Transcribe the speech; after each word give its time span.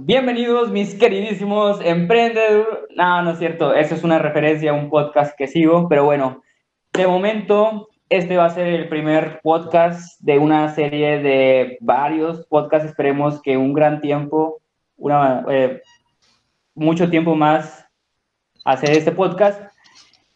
Bienvenidos, 0.00 0.70
mis 0.70 0.94
queridísimos 0.94 1.80
emprendedores. 1.84 2.66
No, 2.94 3.22
no 3.22 3.32
es 3.32 3.38
cierto, 3.38 3.74
eso 3.74 3.96
es 3.96 4.04
una 4.04 4.20
referencia 4.20 4.70
a 4.70 4.74
un 4.74 4.90
podcast 4.90 5.36
que 5.36 5.48
sigo, 5.48 5.88
pero 5.88 6.04
bueno, 6.04 6.42
de 6.92 7.06
momento, 7.06 7.88
este 8.08 8.36
va 8.36 8.46
a 8.46 8.50
ser 8.50 8.68
el 8.68 8.88
primer 8.88 9.40
podcast 9.42 10.20
de 10.20 10.38
una 10.38 10.72
serie 10.72 11.18
de 11.18 11.78
varios 11.80 12.46
podcasts. 12.46 12.88
Esperemos 12.88 13.42
que 13.42 13.56
un 13.56 13.72
gran 13.72 14.00
tiempo, 14.00 14.62
una, 14.96 15.44
eh, 15.50 15.82
mucho 16.76 17.10
tiempo 17.10 17.34
más, 17.34 17.84
hacer 18.64 18.90
este 18.90 19.10
podcast. 19.10 19.60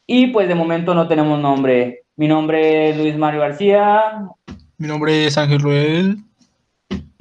Y 0.08 0.26
pues 0.28 0.48
de 0.48 0.56
momento 0.56 0.92
no 0.92 1.06
tenemos 1.06 1.38
nombre. 1.40 2.02
Mi 2.16 2.26
nombre 2.26 2.90
es 2.90 2.96
Luis 2.96 3.16
Mario 3.16 3.40
García. 3.40 4.28
Mi 4.76 4.88
nombre 4.88 5.26
es 5.26 5.38
Ángel 5.38 5.60
Ruel. 5.60 6.16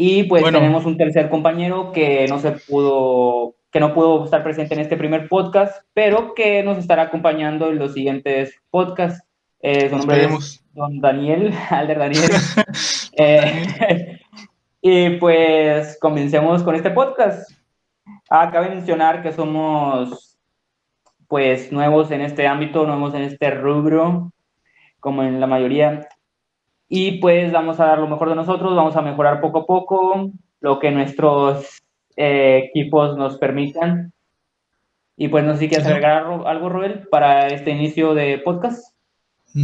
Y 0.03 0.23
pues 0.23 0.43
tenemos 0.43 0.83
un 0.85 0.97
tercer 0.97 1.29
compañero 1.29 1.91
que 1.91 2.25
no 2.27 2.39
se 2.39 2.53
pudo, 2.53 3.53
que 3.69 3.79
no 3.79 3.93
pudo 3.93 4.25
estar 4.25 4.41
presente 4.41 4.73
en 4.73 4.79
este 4.79 4.97
primer 4.97 5.29
podcast, 5.29 5.83
pero 5.93 6.33
que 6.33 6.63
nos 6.63 6.79
estará 6.79 7.03
acompañando 7.03 7.69
en 7.69 7.77
los 7.77 7.93
siguientes 7.93 8.59
podcasts. 8.71 9.23
Eh, 9.59 9.91
su 9.91 9.97
nombre 9.97 10.25
es 10.25 10.65
Don 10.73 10.99
Daniel, 11.01 11.53
Alder 11.69 11.99
Daniel. 11.99 12.31
Eh, 13.17 14.17
y 14.81 15.09
pues 15.17 15.99
comencemos 15.99 16.63
con 16.63 16.73
este 16.73 16.89
podcast. 16.89 17.51
Acabo 18.27 18.63
de 18.63 18.75
mencionar 18.75 19.21
que 19.21 19.33
somos 19.33 20.39
pues 21.27 21.71
nuevos 21.71 22.09
en 22.09 22.21
este 22.21 22.47
ámbito, 22.47 22.87
nuevos 22.87 23.13
en 23.13 23.21
este 23.21 23.51
rubro, 23.51 24.31
como 24.99 25.21
en 25.21 25.39
la 25.39 25.45
mayoría 25.45 26.07
y 26.93 27.19
pues 27.19 27.53
vamos 27.53 27.79
a 27.79 27.85
dar 27.85 27.99
lo 27.99 28.07
mejor 28.09 28.27
de 28.27 28.35
nosotros, 28.35 28.75
vamos 28.75 28.97
a 28.97 29.01
mejorar 29.01 29.39
poco 29.39 29.59
a 29.59 29.65
poco 29.65 30.29
lo 30.59 30.77
que 30.77 30.91
nuestros 30.91 31.81
eh, 32.17 32.65
equipos 32.65 33.15
nos 33.15 33.37
permitan. 33.37 34.11
Y 35.15 35.29
pues 35.29 35.45
no 35.45 35.53
sé 35.53 35.59
si 35.59 35.69
quieres 35.69 35.87
agregar 35.87 36.25
algo, 36.45 36.67
Roel, 36.67 37.07
para 37.07 37.47
este 37.47 37.71
inicio 37.71 38.13
de 38.13 38.39
podcast. 38.39 38.93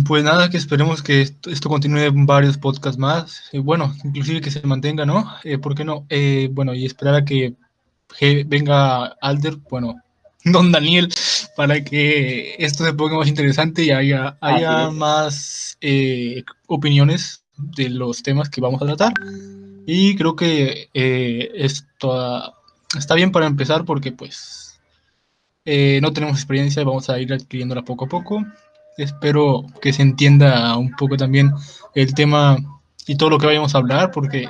Pues 0.08 0.24
nada, 0.24 0.50
que 0.50 0.56
esperemos 0.56 1.04
que 1.04 1.20
esto, 1.22 1.70
continúe 1.70 2.00
en 2.00 2.26
varios 2.26 2.58
podcasts 2.58 2.98
más. 2.98 3.50
Eh, 3.52 3.60
bueno, 3.60 3.94
inclusive 4.06 4.40
que 4.40 4.50
se 4.50 4.66
mantenga, 4.66 5.06
¿no? 5.06 5.30
Eh, 5.44 5.58
¿Por 5.58 5.76
qué 5.76 5.84
no? 5.84 6.06
Eh, 6.08 6.48
bueno, 6.50 6.74
y 6.74 6.86
esperar 6.86 7.16
a 7.16 7.26
que 7.26 7.56
venga 8.46 9.18
Alder, 9.20 9.58
bueno, 9.70 9.96
don 10.52 10.72
Daniel, 10.72 11.10
para 11.56 11.84
que 11.84 12.56
esto 12.60 12.86
se 12.86 12.94
ponga 12.94 13.18
más 13.18 13.28
interesante 13.28 13.84
y 13.84 13.92
haya, 13.92 14.38
haya 14.42 14.90
más 14.90 15.78
eh, 15.82 16.44
opiniones 16.68 17.44
de 17.58 17.90
los 17.90 18.24
temas 18.24 18.50
que 18.50 18.62
vamos 18.62 18.82
a 18.82 18.86
tratar. 18.86 19.14
Y 19.86 20.16
creo 20.16 20.36
que 20.36 20.90
eh, 20.94 21.52
esto 21.56 22.54
está 22.98 23.16
bien 23.16 23.32
para 23.32 23.46
empezar 23.46 23.86
porque 23.86 24.12
pues 24.12 24.80
eh, 25.66 26.00
no 26.02 26.12
tenemos 26.14 26.38
experiencia 26.38 26.82
y 26.82 26.86
vamos 26.86 27.10
a 27.10 27.20
ir 27.20 27.34
adquiriéndola 27.34 27.84
poco 27.84 28.06
a 28.06 28.10
poco. 28.10 28.46
Espero 28.98 29.66
que 29.82 29.94
se 29.94 30.02
entienda 30.02 30.76
un 30.78 30.92
poco 30.92 31.18
también 31.18 31.54
el 31.96 32.14
tema 32.14 32.58
y 33.06 33.16
todo 33.16 33.30
lo 33.30 33.38
que 33.38 33.46
vayamos 33.46 33.76
a 33.76 33.78
hablar 33.78 34.12
porque 34.12 34.50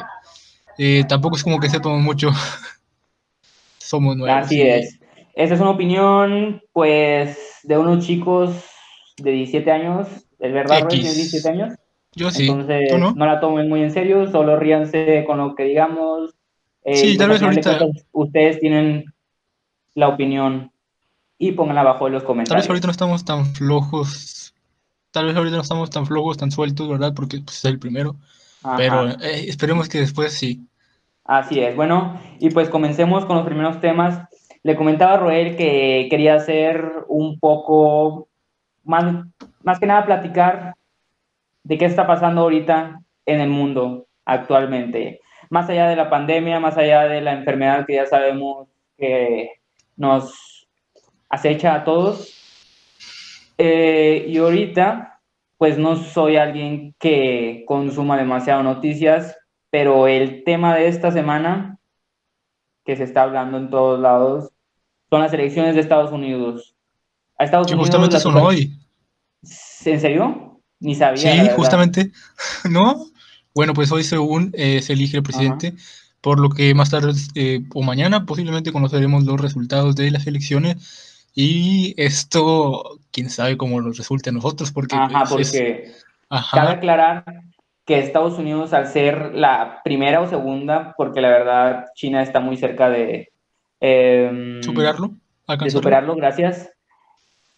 tampoco 1.08 1.36
es 1.36 1.44
como 1.44 1.60
que 1.60 1.70
sepamos 1.70 2.02
mucho. 2.02 2.32
Somos 3.78 4.18
nuevos. 4.18 4.46
Así 4.46 4.62
es. 4.62 4.97
Esa 5.38 5.54
es 5.54 5.62
una 5.62 5.70
opinión, 5.70 6.64
pues, 6.74 7.60
de 7.62 7.78
unos 7.78 8.04
chicos 8.04 8.56
de 9.18 9.32
17 9.32 9.70
años. 9.72 10.08
¿Es 10.40 10.52
verdad, 10.52 10.82
Roy? 10.82 10.90
¿Tienes 10.90 11.16
17 11.16 11.50
años? 11.50 11.76
Yo 12.16 12.32
sí. 12.32 12.48
Entonces, 12.48 12.98
no? 12.98 13.14
la 13.14 13.40
tomen 13.40 13.70
muy 13.70 13.84
en 13.84 13.92
serio, 13.92 14.32
solo 14.32 14.58
ríanse 14.58 15.26
con 15.28 15.38
lo 15.38 15.54
que 15.54 15.66
digamos. 15.66 16.34
Eh, 16.84 16.96
sí, 16.96 17.18
tal 17.20 17.30
vez 17.30 17.44
ahorita. 17.44 17.78
ustedes 18.14 18.60
tienen 18.60 19.06
la 19.94 20.08
opinión 20.08 20.72
y 21.38 21.52
pónganla 21.52 21.82
abajo 21.82 22.08
en 22.08 22.14
los 22.14 22.24
comentarios. 22.24 22.50
Tal 22.50 22.58
vez 22.58 22.70
ahorita 22.70 22.88
no 22.88 22.92
estamos 22.92 23.24
tan 23.24 23.46
flojos. 23.54 24.56
Tal 25.12 25.28
vez 25.28 25.36
ahorita 25.36 25.58
no 25.58 25.62
estamos 25.62 25.92
tan 25.92 26.08
flojos, 26.08 26.38
tan 26.38 26.50
sueltos, 26.50 26.90
¿verdad? 26.90 27.14
Porque 27.16 27.42
pues, 27.42 27.58
es 27.58 27.66
el 27.66 27.78
primero. 27.78 28.16
Pero 28.76 29.12
eh, 29.22 29.46
esperemos 29.48 29.88
que 29.88 30.00
después 30.00 30.34
sí. 30.34 30.68
Así 31.24 31.60
es. 31.60 31.76
Bueno, 31.76 32.20
y 32.40 32.50
pues 32.50 32.70
comencemos 32.70 33.24
con 33.26 33.38
los 33.38 33.46
primeros 33.46 33.80
temas. 33.80 34.28
Le 34.64 34.76
comentaba 34.76 35.14
a 35.14 35.18
Roel 35.18 35.56
que 35.56 36.08
quería 36.10 36.36
hacer 36.36 37.06
un 37.08 37.40
poco, 37.40 38.28
más, 38.84 39.26
más 39.64 39.80
que 39.80 39.86
nada 39.86 40.06
platicar 40.06 40.76
de 41.64 41.78
qué 41.78 41.86
está 41.86 42.08
pasando 42.08 42.42
ahorita 42.42 43.00
en 43.26 43.42
el 43.42 43.50
mundo 43.50 44.08
actualmente. 44.26 45.20
Más 45.50 45.70
allá 45.70 45.88
de 45.88 45.96
la 45.96 46.10
pandemia, 46.10 46.60
más 46.60 46.78
allá 46.78 47.08
de 47.08 47.22
la 47.22 47.34
enfermedad 47.34 47.86
que 47.86 47.96
ya 47.96 48.06
sabemos 48.06 48.68
que 48.98 49.52
nos 49.96 50.68
acecha 51.30 51.76
a 51.76 51.84
todos. 51.84 52.34
Eh, 53.58 54.26
y 54.28 54.38
ahorita, 54.38 55.20
pues 55.58 55.78
no 55.78 55.96
soy 55.96 56.38
alguien 56.38 56.96
que 57.00 57.64
consuma 57.66 58.18
demasiado 58.18 58.64
noticias, 58.64 59.38
pero 59.70 60.08
el 60.08 60.44
tema 60.44 60.76
de 60.76 60.88
esta 60.88 61.12
semana, 61.12 61.77
que 62.88 62.96
se 62.96 63.04
está 63.04 63.24
hablando 63.24 63.58
en 63.58 63.70
todos 63.70 64.00
lados, 64.00 64.50
son 65.10 65.22
las 65.22 65.34
elecciones 65.34 65.76
de 65.76 65.82
Estados 65.82 66.10
Unidos. 66.14 66.74
A 67.38 67.44
Estados 67.44 67.68
Unidos 67.68 67.88
justamente 67.88 68.18
son 68.18 68.38
hoy. 68.38 68.80
¿En 69.84 70.00
serio? 70.00 70.62
Ni 70.80 70.96
sabía. 70.96 71.44
Sí, 71.44 71.50
justamente. 71.54 72.12
¿No? 72.70 73.06
Bueno, 73.54 73.74
pues 73.74 73.92
hoy 73.92 74.06
según 74.06 74.52
eh, 74.54 74.82
se 74.82 74.94
elige 74.94 75.18
el 75.18 75.24
presidente, 75.24 75.74
por 76.22 76.40
lo 76.40 76.50
que 76.50 76.74
más 76.74 76.90
tarde 76.90 77.12
eh, 77.36 77.62
o 77.74 77.84
mañana 77.84 78.26
posiblemente 78.26 78.72
conoceremos 78.72 79.26
los 79.26 79.42
resultados 79.42 79.98
de 79.98 80.10
las 80.10 80.26
elecciones. 80.26 81.28
Y 81.36 81.94
esto, 81.98 83.02
quién 83.12 83.30
sabe 83.30 83.58
cómo 83.58 83.82
nos 83.82 83.98
resulte 83.98 84.30
a 84.30 84.34
nosotros, 84.34 84.72
porque... 84.72 84.96
Ajá, 84.96 85.26
pues, 85.30 85.52
porque 85.52 85.92
cabe 86.30 86.70
aclarar 86.70 87.26
que 87.88 87.98
Estados 87.98 88.38
Unidos, 88.38 88.74
al 88.74 88.86
ser 88.86 89.34
la 89.34 89.82
primera 89.84 90.22
o 90.22 90.28
segunda, 90.28 90.94
porque 90.96 91.22
la 91.22 91.30
verdad 91.30 91.86
China 91.96 92.22
está 92.22 92.40
muy 92.40 92.58
cerca 92.58 92.90
de, 92.90 93.32
Em, 93.80 94.62
superarlo. 94.64 95.12
De 95.64 95.70
superarlo, 95.70 96.16
gracias. 96.16 96.70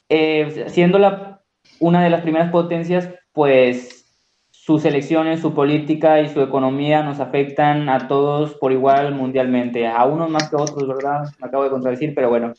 Eh, 0.10 0.66
siendo 0.70 1.00
la, 1.00 1.42
una 1.80 2.04
de 2.04 2.10
las 2.10 2.22
primeras 2.22 2.52
potencias, 2.52 3.10
pues 3.32 4.06
sus 4.52 4.86
elecciones, 4.86 5.40
su 5.40 5.54
política 5.54 6.22
y 6.22 6.30
su 6.30 6.42
economía 6.42 7.02
nos 7.02 7.20
afectan 7.20 7.90
a 7.90 8.08
todos 8.08 8.54
por 8.56 8.72
igual 8.72 9.16
mundialmente, 9.16 9.88
a 9.88 10.06
unos 10.06 10.30
más 10.30 10.50
que 10.50 10.56
a 10.56 10.62
otros, 10.62 10.88
¿verdad? 10.88 11.24
Me 11.40 11.48
acabo 11.48 11.64
de 11.64 11.70
contradecir, 11.72 12.14
pero 12.14 12.30
bueno. 12.30 12.54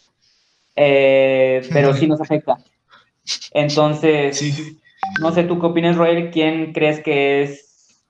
Eh, 0.74 1.62
pero 1.72 1.94
sí 1.94 2.08
nos 2.08 2.20
afecta. 2.20 2.56
Entonces, 3.52 4.42
no 5.18 5.32
sé 5.32 5.44
tú 5.44 5.60
qué 5.60 5.66
opinas, 5.66 5.96
Roel, 5.96 6.30
¿quién 6.30 6.72
crees 6.72 7.00
que 7.00 7.42
es 7.42 8.04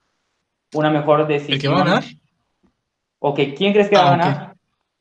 una 0.73 0.89
mejor 0.89 1.27
decisión? 1.27 1.55
¿El 1.55 1.61
que 1.61 1.67
va 1.67 1.81
a 1.81 1.85
ganar? 1.85 2.03
Ok, 3.19 3.39
¿quién 3.57 3.73
crees 3.73 3.89
que 3.89 3.95
va 3.95 4.03
a 4.03 4.07
ah, 4.07 4.17
ganar? 4.17 4.55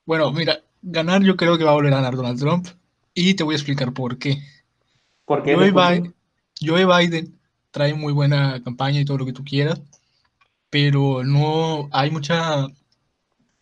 Bueno, 0.07 0.33
mira, 0.33 0.61
ganar 0.83 1.23
yo 1.23 1.37
creo 1.37 1.59
que 1.59 1.65
va 1.65 1.71
a 1.71 1.75
volver 1.75 1.93
a 1.93 1.97
ganar 1.97 2.17
Donald 2.17 2.39
Trump 2.39 2.67
y 3.15 3.35
te 3.35 3.45
voy 3.45 3.55
a 3.55 3.57
explicar 3.57 3.93
por 3.93 4.19
qué. 4.19 4.39
¿Por 5.25 5.43
qué? 5.43 5.55
Joe 6.61 6.85
Biden, 6.85 7.39
trae 7.71 7.95
muy 7.95 8.13
buena 8.13 8.63
campaña 8.63 9.01
y 9.01 9.05
todo 9.05 9.19
lo 9.19 9.27
que 9.27 9.33
tú 9.33 9.45
quieras, 9.45 9.81
pero 10.69 11.25
no 11.25 11.89
hay 11.93 12.11
mucha 12.11 12.67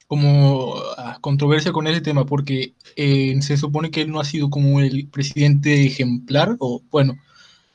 como 0.07 0.75
ah, 0.97 1.19
controversia 1.21 1.71
con 1.71 1.87
ese 1.87 2.01
tema 2.01 2.25
porque 2.25 2.73
eh, 2.97 3.41
se 3.43 3.57
supone 3.57 3.91
que 3.91 4.01
él 4.01 4.11
no 4.11 4.21
ha 4.21 4.25
sido 4.25 4.49
como 4.49 4.81
el 4.81 5.07
presidente 5.09 5.85
ejemplar 5.85 6.57
o 6.59 6.83
bueno, 6.91 7.17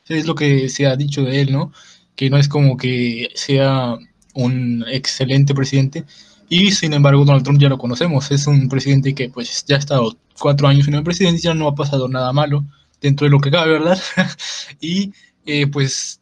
es 0.08 0.26
lo 0.26 0.36
que 0.36 0.70
se 0.70 0.88
ha 0.88 0.96
dicho 0.96 1.24
de 1.24 1.42
él, 1.42 1.52
¿no? 1.52 1.72
Que 2.16 2.30
no 2.30 2.38
es 2.38 2.48
como 2.48 2.78
que 2.78 3.30
sea 3.36 3.98
un 4.34 4.86
excelente 4.88 5.54
presidente, 5.54 6.06
y 6.50 6.72
sin 6.72 6.94
embargo, 6.94 7.26
Donald 7.26 7.44
Trump 7.44 7.60
ya 7.60 7.68
lo 7.68 7.80
conocemos, 7.80 8.30
es 8.32 8.46
un 8.48 8.70
presidente 8.70 9.16
que 9.16 9.28
pues 9.30 9.66
ya 9.66 9.76
ha 9.76 9.80
estado 9.80 10.16
cuatro 10.40 10.68
años 10.68 10.88
en 10.88 10.94
la 10.94 11.04
presidencia, 11.04 11.54
no 11.56 11.68
ha 11.68 11.74
pasado 11.74 12.08
nada 12.08 12.32
malo 12.32 12.64
dentro 13.02 13.26
de 13.26 13.32
lo 13.32 13.40
que 13.40 13.50
cabe, 13.50 13.72
¿verdad? 13.72 14.00
y 14.80 15.14
eh, 15.48 15.66
pues 15.68 16.20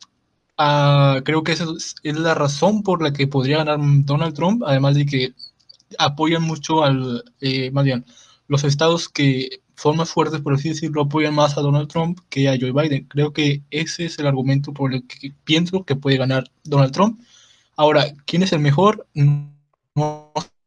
ah, 0.57 1.19
creo 1.25 1.44
que 1.44 1.51
esa 1.51 1.66
es 2.04 2.18
la 2.18 2.34
razón 2.34 2.81
por 2.84 3.01
la 3.01 3.12
que 3.12 3.27
podría 3.27 3.57
ganar 3.57 3.80
Donald 4.06 4.34
Trump, 4.34 4.63
además 4.66 4.95
de 4.95 5.06
que 5.06 5.34
apoyan 5.98 6.44
mucho 6.44 6.84
al, 6.84 7.25
eh, 7.42 7.69
más 7.72 7.84
bien, 7.84 8.06
los 8.48 8.63
estados 8.63 9.10
que 9.10 9.62
son 9.81 9.98
más 9.98 10.12
fuertes, 10.12 10.42
por 10.42 10.54
así 10.54 10.69
decirlo, 10.69 11.01
apoyan 11.01 11.33
más 11.33 11.57
a 11.57 11.62
Donald 11.62 11.88
Trump 11.88 12.19
que 12.30 12.48
a 12.48 12.56
Joe 12.60 12.72
Biden. 12.72 13.06
Creo 13.06 13.33
que 13.33 13.63
ese 13.72 14.06
es 14.06 14.19
el 14.19 14.28
argumento 14.28 14.74
por 14.74 14.94
el 14.94 15.07
que 15.07 15.33
pienso 15.44 15.83
que 15.86 15.95
puede 15.95 16.18
ganar 16.18 16.44
Donald 16.63 16.92
Trump. 16.92 17.19
Ahora, 17.75 18.06
¿quién 18.25 18.44
es 18.44 18.54
el 18.54 18.60
mejor? 18.60 19.07
No 19.16 19.51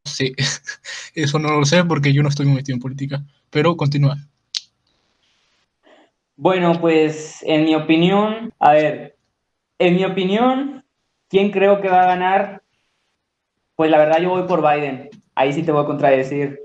sé, 0.03 0.33
eso 1.15 1.39
no 1.39 1.57
lo 1.57 1.65
sé 1.65 1.85
porque 1.85 2.11
yo 2.11 2.23
no 2.23 2.29
estoy 2.29 2.45
muy 2.45 2.55
metido 2.55 2.75
en 2.75 2.81
política, 2.81 3.23
pero 3.49 3.77
continúa. 3.77 4.17
Bueno, 6.35 6.81
pues 6.81 7.41
en 7.43 7.63
mi 7.63 7.73
opinión, 7.73 8.51
a 8.59 8.73
ver, 8.73 9.15
en 9.79 9.95
mi 9.95 10.03
opinión, 10.03 10.83
¿quién 11.29 11.51
creo 11.51 11.79
que 11.79 11.87
va 11.87 12.03
a 12.03 12.07
ganar? 12.07 12.63
Pues 13.77 13.89
la 13.89 13.97
verdad 13.97 14.19
yo 14.19 14.31
voy 14.31 14.43
por 14.45 14.61
Biden. 14.61 15.09
ahí 15.35 15.53
sí 15.53 15.63
te 15.63 15.71
voy 15.71 15.83
a 15.83 15.87
contradecir, 15.87 16.64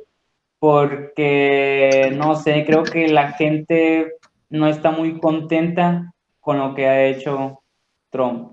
porque 0.61 2.13
no 2.17 2.37
sé, 2.37 2.65
creo 2.65 2.85
que 2.85 3.09
la 3.09 3.33
gente 3.33 4.13
no 4.51 4.69
está 4.69 4.91
muy 4.91 5.19
contenta 5.19 6.13
con 6.39 6.59
lo 6.59 6.75
que 6.75 6.87
ha 6.87 7.07
hecho 7.07 7.63
Trump. 8.11 8.53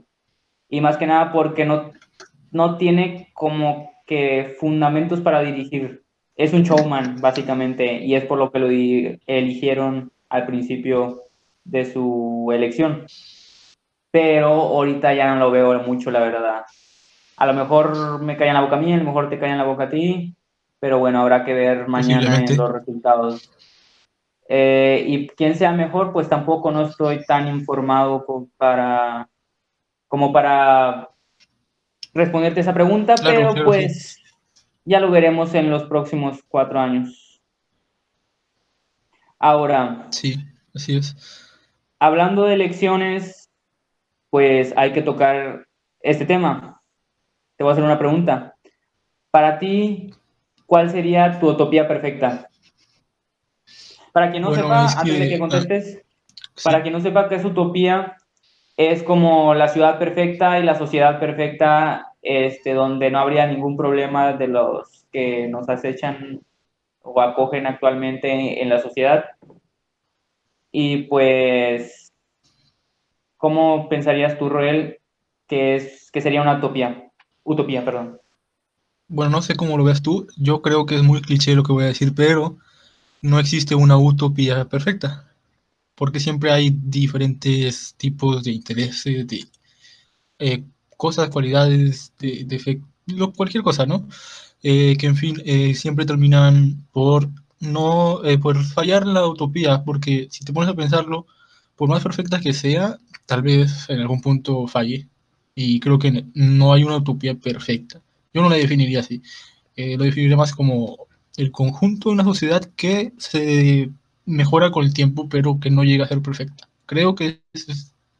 Y 0.70 0.82
más 0.82 0.98
que 0.98 1.06
nada 1.06 1.32
porque 1.32 1.66
no, 1.66 1.92
no 2.52 2.78
tiene 2.78 3.30
como 3.34 3.92
que 4.06 4.56
fundamentos 4.60 5.20
para 5.20 5.42
dirigir. 5.42 6.04
Es 6.36 6.54
un 6.54 6.64
showman, 6.64 7.20
básicamente, 7.20 8.06
y 8.06 8.16
es 8.16 8.24
por 8.26 8.38
lo 8.38 8.52
que 8.52 8.60
lo 8.60 8.68
eligieron 8.68 10.12
al 10.30 10.46
principio 10.46 11.24
de 11.66 11.86
su 11.86 12.50
elección. 12.54 13.06
Pero 14.12 14.48
ahorita 14.48 15.14
ya 15.14 15.34
no 15.34 15.40
lo 15.40 15.52
veo 15.52 15.78
mucho, 15.82 16.10
la 16.10 16.22
verdad. 16.22 16.64
A 17.36 17.46
lo 17.46 17.54
mejor 17.54 18.22
me 18.22 18.38
cae 18.38 18.48
en 18.48 18.54
la 18.54 18.62
boca 18.62 18.78
a 18.78 18.80
mí, 18.80 18.94
a 18.94 18.98
lo 18.98 19.04
mejor 19.04 19.30
te 19.30 19.40
cae 19.40 19.52
en 19.52 19.58
la 19.58 19.66
boca 19.66 19.86
a 19.86 19.90
ti, 19.90 20.37
pero 20.80 21.00
bueno, 21.00 21.22
habrá 21.22 21.44
que 21.44 21.54
ver 21.54 21.88
mañana 21.88 22.44
los 22.56 22.72
resultados. 22.72 23.52
Eh, 24.50 25.04
y 25.08 25.28
quién 25.28 25.56
sea 25.56 25.72
mejor, 25.72 26.14
pues 26.14 26.30
tampoco 26.30 26.72
no 26.72 26.84
estoy 26.84 27.26
tan 27.26 27.48
informado 27.48 28.26
como 28.26 28.48
para, 28.58 29.30
como 30.08 30.32
para 30.32 31.10
responderte 32.14 32.62
esa 32.62 32.74
pregunta, 32.74 33.16
pero 33.22 33.54
pues 33.66 34.22
ya 34.86 35.00
lo 35.00 35.12
veremos 35.12 35.54
en 35.54 35.70
los 35.70 35.84
próximos 35.84 36.44
cuatro 36.48 36.80
años. 36.80 37.42
Ahora. 39.40 40.08
Sí, 40.12 40.36
así 40.74 40.98
es. 40.98 41.16
Hablando 42.00 42.44
de 42.44 42.54
elecciones, 42.54 43.50
pues 44.30 44.74
hay 44.78 44.94
que 44.94 45.02
tocar 45.02 45.68
este 46.00 46.26
tema. 46.26 46.82
Te 47.56 47.64
voy 47.64 47.72
a 47.72 47.74
hacer 47.74 47.84
una 47.84 48.00
pregunta. 48.00 48.56
Para 49.32 49.60
ti, 49.60 50.14
¿cuál 50.68 50.92
sería 50.92 51.40
tu 51.40 51.50
utopía 51.50 51.88
perfecta? 51.88 52.48
Para 54.12 54.30
quien 54.30 54.44
no 54.44 54.54
sepa, 54.54 54.86
antes 54.86 55.20
de 55.20 55.30
que 55.30 55.40
contestes, 55.40 56.04
para 56.64 56.84
quien 56.84 56.94
no 56.94 57.00
sepa 57.00 57.28
qué 57.30 57.36
es 57.36 57.46
utopía, 57.46 58.18
es 58.76 59.02
como 59.02 59.56
la 59.56 59.70
ciudad 59.70 59.98
perfecta 59.98 60.60
y 60.60 60.64
la 60.64 60.76
sociedad 60.76 61.20
perfecta, 61.20 62.14
este, 62.22 62.74
donde 62.74 63.10
no 63.10 63.20
habría 63.20 63.48
ningún 63.48 63.76
problema 63.76 64.34
de 64.34 64.48
los 64.48 65.08
que 65.12 65.48
nos 65.48 65.68
acechan 65.70 66.42
o 67.02 67.22
acogen 67.22 67.66
actualmente 67.66 68.62
en 68.62 68.70
la 68.70 68.80
sociedad. 68.80 69.26
Y 70.72 71.04
pues, 71.04 72.14
¿cómo 73.38 73.88
pensarías 73.90 74.38
tú, 74.38 74.50
Roel, 74.50 75.00
que, 75.48 75.76
es, 75.76 76.12
que 76.12 76.22
sería 76.22 76.42
una 76.42 76.58
utopía? 76.58 77.10
Utopía, 77.44 77.86
perdón. 77.86 78.20
Bueno, 79.10 79.32
no 79.32 79.42
sé 79.42 79.56
cómo 79.56 79.78
lo 79.78 79.84
ves 79.84 80.02
tú. 80.02 80.28
Yo 80.38 80.62
creo 80.62 80.86
que 80.86 80.96
es 80.96 81.04
muy 81.04 81.22
cliché 81.22 81.56
lo 81.56 81.64
que 81.64 81.72
voy 81.74 81.86
a 81.86 81.88
decir, 81.88 82.14
pero 82.16 82.58
no 83.22 83.40
existe 83.40 83.76
una 83.76 83.98
utopía 83.98 84.66
perfecta 84.70 85.26
porque 85.96 86.20
siempre 86.20 86.52
hay 86.52 86.72
diferentes 86.72 87.96
tipos 87.98 88.44
de 88.44 88.52
intereses, 88.54 89.28
de 89.28 89.46
eh, 90.40 90.66
cosas, 90.98 91.30
cualidades, 91.30 92.14
de, 92.20 92.46
de 92.46 92.82
cualquier 93.36 93.64
cosa, 93.64 93.86
¿no? 93.86 94.08
Eh, 94.64 94.98
que 94.98 95.08
en 95.08 95.18
fin, 95.18 95.42
eh, 95.46 95.76
siempre 95.76 96.06
terminan 96.06 96.88
por 96.92 97.30
no 97.60 98.22
por 98.42 98.64
fallar 98.66 99.08
la 99.08 99.28
utopía, 99.28 99.84
porque 99.86 100.28
si 100.32 100.46
te 100.46 100.54
pones 100.54 100.70
a 100.72 100.76
pensarlo, 100.76 101.28
por 101.76 101.90
más 101.90 102.04
perfecta 102.04 102.40
que 102.42 102.54
sea, 102.54 102.98
tal 103.28 103.42
vez 103.44 103.90
en 103.90 104.00
algún 104.02 104.22
punto 104.22 104.68
falle. 104.68 105.08
Y 105.56 105.80
creo 105.82 106.00
que 106.00 106.26
no 106.36 106.74
hay 106.74 106.84
una 106.84 106.98
utopía 106.98 107.36
perfecta. 107.36 108.02
Yo 108.38 108.44
no 108.44 108.50
la 108.50 108.58
definiría 108.58 109.00
así. 109.00 109.24
lo 109.76 110.04
definiría 110.04 110.38
más 110.38 110.54
como 110.54 111.08
el 111.38 111.52
conjunto 111.52 112.10
de 112.10 112.14
una 112.14 112.24
sociedad 112.24 112.62
que 112.76 113.14
se 113.18 113.90
mejora 114.28 114.70
con 114.70 114.86
el 114.86 114.94
tiempo, 114.94 115.28
pero 115.28 115.60
que 115.60 115.72
no 115.72 115.84
llega 115.84 116.06
a 116.06 116.08
ser 116.08 116.22
perfecta. 116.22 116.70
Creo 116.86 117.16
que 117.16 117.42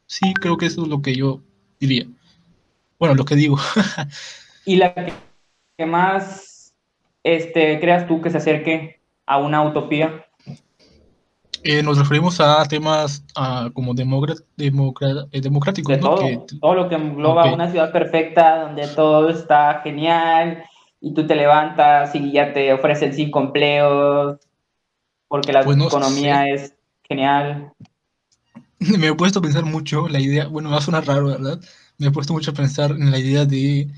sí, 0.06 0.34
creo 0.34 0.56
que 0.56 0.66
eso 0.66 0.82
es 0.82 0.88
lo 0.88 1.02
que 1.02 1.14
yo 1.14 1.40
diría. 1.78 2.08
Bueno, 2.98 3.14
lo 3.14 3.24
que 3.24 3.36
digo. 3.36 3.58
¿Y 4.64 4.74
la 4.74 4.92
que 5.76 5.86
más 5.86 6.74
este, 7.22 7.78
creas 7.78 8.08
tú 8.08 8.20
que 8.20 8.30
se 8.30 8.38
acerque 8.38 9.00
a 9.24 9.38
una 9.38 9.62
utopía? 9.62 10.26
Eh, 11.70 11.82
nos 11.82 11.98
referimos 11.98 12.40
a 12.40 12.64
temas 12.64 13.22
como 13.74 13.92
democráticos. 13.92 15.28
Eh, 15.32 15.40
democráticos. 15.42 16.00
todo, 16.00 16.46
todo 16.62 16.74
lo 16.74 16.88
que 16.88 16.94
engloba 16.94 17.52
una 17.52 17.70
ciudad 17.70 17.92
perfecta 17.92 18.62
donde 18.62 18.86
todo 18.86 19.28
está 19.28 19.82
genial 19.84 20.64
y 20.98 21.12
tú 21.12 21.26
te 21.26 21.34
levantas 21.34 22.14
y 22.14 22.32
ya 22.32 22.54
te 22.54 22.72
ofrecen 22.72 23.12
cinco 23.12 23.40
empleos 23.40 24.38
porque 25.28 25.52
la 25.52 25.62
pues 25.62 25.76
economía 25.76 26.48
es 26.48 26.74
genial. 27.02 27.74
Me 28.78 29.08
he 29.08 29.14
puesto 29.14 29.40
a 29.40 29.42
pensar 29.42 29.66
mucho 29.66 30.08
la 30.08 30.20
idea, 30.20 30.46
bueno, 30.46 30.70
va 30.70 30.78
a 30.78 30.80
sonar 30.80 31.06
raro, 31.06 31.26
¿verdad? 31.26 31.60
Me 31.98 32.06
he 32.06 32.10
puesto 32.10 32.32
mucho 32.32 32.52
a 32.52 32.54
pensar 32.54 32.92
en 32.92 33.10
la 33.10 33.18
idea 33.18 33.44
de 33.44 33.88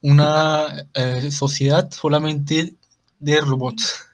una 0.00 0.88
eh, 0.94 1.30
sociedad 1.30 1.88
solamente 1.92 2.74
de 3.20 3.40
robots. 3.42 4.08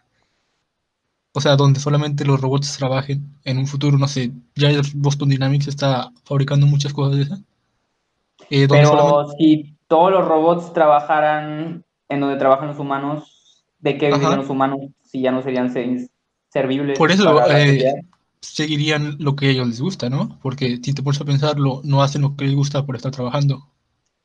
O 1.33 1.41
sea, 1.41 1.57
donde 1.57 1.79
solamente 1.79 2.25
los 2.25 2.41
robots 2.41 2.77
trabajen 2.79 3.35
en 3.45 3.59
un 3.59 3.67
futuro, 3.67 3.99
no 3.99 4.09
sé, 4.09 4.33
ya 4.55 4.71
Boston 4.95 5.29
Dynamics 5.29 5.69
está 5.69 6.11
fabricando 6.25 6.67
muchas 6.67 6.93
cosas 6.93 7.17
de 7.17 7.23
esas. 7.23 7.41
Eh, 8.51 8.67
Pero 8.69 9.29
si 9.39 9.77
todos 9.87 10.11
los 10.11 10.27
robots 10.27 10.73
trabajaran 10.73 11.85
en 12.09 12.21
donde 12.21 12.37
trabajan 12.37 12.69
los 12.69 12.79
humanos, 12.79 13.65
¿de 13.79 13.99
qué 13.99 14.07
viven 14.07 14.37
los 14.37 14.49
humanos 14.49 14.81
si 15.03 15.21
ya 15.21 15.33
no 15.33 15.43
serían 15.43 15.71
servibles. 16.51 16.99
Por 16.99 17.11
eso 17.11 17.47
eh, 17.51 17.95
seguirían 18.41 19.17
lo 19.19 19.37
que 19.37 19.47
a 19.47 19.51
ellos 19.51 19.67
les 19.67 19.81
gusta, 19.81 20.11
¿no? 20.11 20.39
Porque 20.43 20.79
si 20.83 20.93
te 20.93 21.03
pones 21.03 21.21
a 21.21 21.25
pensarlo, 21.25 21.81
no 21.85 22.03
hacen 22.03 22.23
lo 22.23 22.37
que 22.37 22.45
les 22.45 22.55
gusta 22.55 22.85
por 22.85 22.97
estar 22.97 23.13
trabajando. 23.13 23.71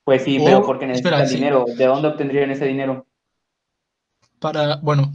Pues 0.04 0.24
sí, 0.24 0.40
pero 0.44 0.66
porque 0.66 0.86
necesitan 0.86 1.28
dinero. 1.28 1.66
¿De 1.66 1.86
dónde 1.86 2.10
obtendrían 2.10 2.52
ese 2.52 2.66
dinero? 2.66 3.06
Para, 4.40 4.78
bueno, 4.78 5.14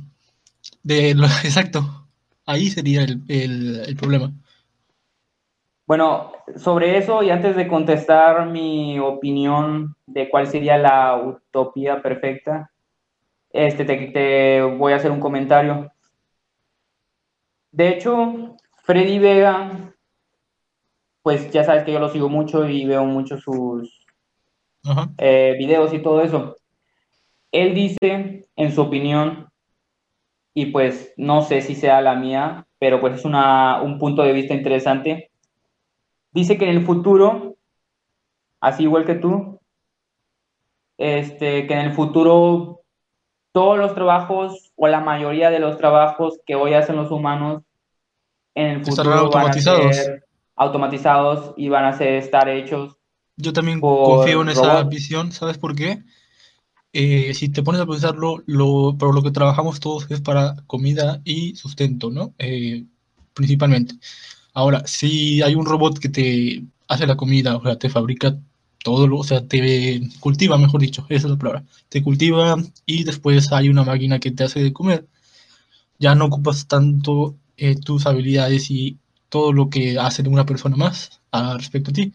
de 0.82 1.14
lo, 1.14 1.26
exacto. 1.44 2.08
Ahí 2.46 2.70
sería 2.70 3.02
el, 3.02 3.22
el 3.28 3.96
problema. 3.96 4.32
Bueno, 5.88 6.32
sobre 6.56 6.98
eso 6.98 7.22
y 7.22 7.30
antes 7.30 7.56
de 7.56 7.66
contestar 7.66 8.46
mi 8.46 8.98
opinión 8.98 9.96
de 10.06 10.28
cuál 10.28 10.46
sería 10.46 10.76
la 10.76 11.16
utopía 11.16 12.02
perfecta, 12.02 12.70
este, 13.50 13.86
te, 13.86 13.96
te 14.08 14.60
voy 14.62 14.92
a 14.92 14.96
hacer 14.96 15.10
un 15.10 15.20
comentario. 15.20 15.90
De 17.72 17.88
hecho, 17.88 18.56
Freddy 18.82 19.18
Vega, 19.18 19.94
pues 21.22 21.50
ya 21.50 21.64
sabes 21.64 21.84
que 21.84 21.92
yo 21.92 22.00
lo 22.00 22.10
sigo 22.10 22.28
mucho 22.28 22.68
y 22.68 22.84
veo 22.84 23.06
mucho 23.06 23.38
sus 23.38 24.06
eh, 25.16 25.54
videos 25.58 25.92
y 25.94 26.02
todo 26.02 26.20
eso. 26.22 26.56
Él 27.50 27.74
dice, 27.74 28.46
en 28.56 28.72
su 28.72 28.82
opinión, 28.82 29.47
y 30.60 30.66
pues 30.66 31.12
no 31.16 31.42
sé 31.42 31.60
si 31.60 31.76
sea 31.76 32.00
la 32.00 32.16
mía, 32.16 32.66
pero 32.80 33.00
pues 33.00 33.20
es 33.20 33.24
una, 33.24 33.80
un 33.80 33.96
punto 33.96 34.22
de 34.22 34.32
vista 34.32 34.54
interesante. 34.54 35.30
Dice 36.32 36.58
que 36.58 36.64
en 36.64 36.76
el 36.76 36.84
futuro, 36.84 37.54
así 38.60 38.82
igual 38.82 39.04
que 39.04 39.14
tú, 39.14 39.60
este, 40.96 41.68
que 41.68 41.74
en 41.74 41.78
el 41.78 41.92
futuro 41.92 42.80
todos 43.52 43.78
los 43.78 43.94
trabajos 43.94 44.72
o 44.74 44.88
la 44.88 44.98
mayoría 44.98 45.50
de 45.50 45.60
los 45.60 45.78
trabajos 45.78 46.40
que 46.44 46.56
hoy 46.56 46.74
hacen 46.74 46.96
los 46.96 47.12
humanos 47.12 47.62
en 48.56 48.66
el 48.66 48.84
futuro 48.84 49.12
automatizados. 49.12 49.80
van 49.80 49.90
a 49.90 49.92
ser 49.92 50.24
automatizados 50.56 51.54
y 51.56 51.68
van 51.68 51.84
a 51.84 51.92
ser, 51.92 52.14
estar 52.14 52.48
hechos. 52.48 52.96
Yo 53.36 53.52
también 53.52 53.80
confío 53.80 54.42
en 54.42 54.48
esa 54.48 54.82
visión, 54.82 55.30
¿sabes 55.30 55.56
por 55.56 55.76
qué? 55.76 56.02
Eh, 56.92 57.34
si 57.34 57.50
te 57.50 57.62
pones 57.62 57.80
a 57.80 57.86
pensarlo, 57.86 58.42
lo, 58.46 58.96
por 58.98 59.14
lo 59.14 59.22
que 59.22 59.30
trabajamos 59.30 59.80
todos 59.80 60.10
es 60.10 60.20
para 60.20 60.56
comida 60.66 61.20
y 61.24 61.54
sustento, 61.56 62.10
¿no? 62.10 62.34
Eh, 62.38 62.84
principalmente. 63.34 63.94
Ahora, 64.54 64.82
si 64.86 65.42
hay 65.42 65.54
un 65.54 65.66
robot 65.66 65.98
que 65.98 66.08
te 66.08 66.64
hace 66.88 67.06
la 67.06 67.16
comida, 67.16 67.56
o 67.56 67.62
sea, 67.62 67.78
te 67.78 67.90
fabrica 67.90 68.36
todo, 68.82 69.14
o 69.14 69.24
sea, 69.24 69.46
te 69.46 70.00
cultiva, 70.20 70.56
mejor 70.56 70.80
dicho, 70.80 71.04
esa 71.08 71.26
es 71.26 71.32
la 71.32 71.38
palabra, 71.38 71.64
te 71.88 72.02
cultiva 72.02 72.56
y 72.86 73.04
después 73.04 73.52
hay 73.52 73.68
una 73.68 73.84
máquina 73.84 74.18
que 74.18 74.30
te 74.30 74.44
hace 74.44 74.62
de 74.62 74.72
comer. 74.72 75.06
Ya 75.98 76.14
no 76.14 76.26
ocupas 76.26 76.66
tanto 76.68 77.36
eh, 77.56 77.76
tus 77.76 78.06
habilidades 78.06 78.70
y 78.70 78.98
todo 79.28 79.52
lo 79.52 79.68
que 79.68 79.98
hace 79.98 80.22
una 80.28 80.46
persona 80.46 80.76
más 80.76 81.20
a 81.32 81.56
respecto 81.56 81.90
a 81.90 81.94
ti. 81.94 82.12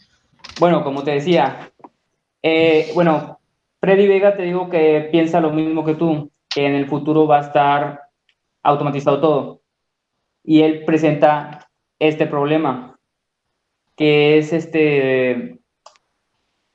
Bueno, 0.59 0.83
como 0.83 1.03
te 1.03 1.11
decía, 1.11 1.71
eh, 2.41 2.91
bueno, 2.93 3.39
Freddy 3.83 4.07
Vega 4.07 4.37
te 4.37 4.43
digo 4.43 4.69
que 4.69 5.09
piensa 5.11 5.41
lo 5.41 5.49
mismo 5.49 5.83
que 5.83 5.95
tú, 5.95 6.31
que 6.49 6.65
en 6.65 6.73
el 6.73 6.87
futuro 6.87 7.27
va 7.27 7.39
a 7.39 7.41
estar 7.41 8.03
automatizado 8.61 9.19
todo. 9.19 9.61
Y 10.41 10.61
él 10.61 10.85
presenta 10.85 11.67
este 11.99 12.25
problema, 12.25 12.97
que 13.97 14.37
es 14.37 14.53
este 14.53 15.59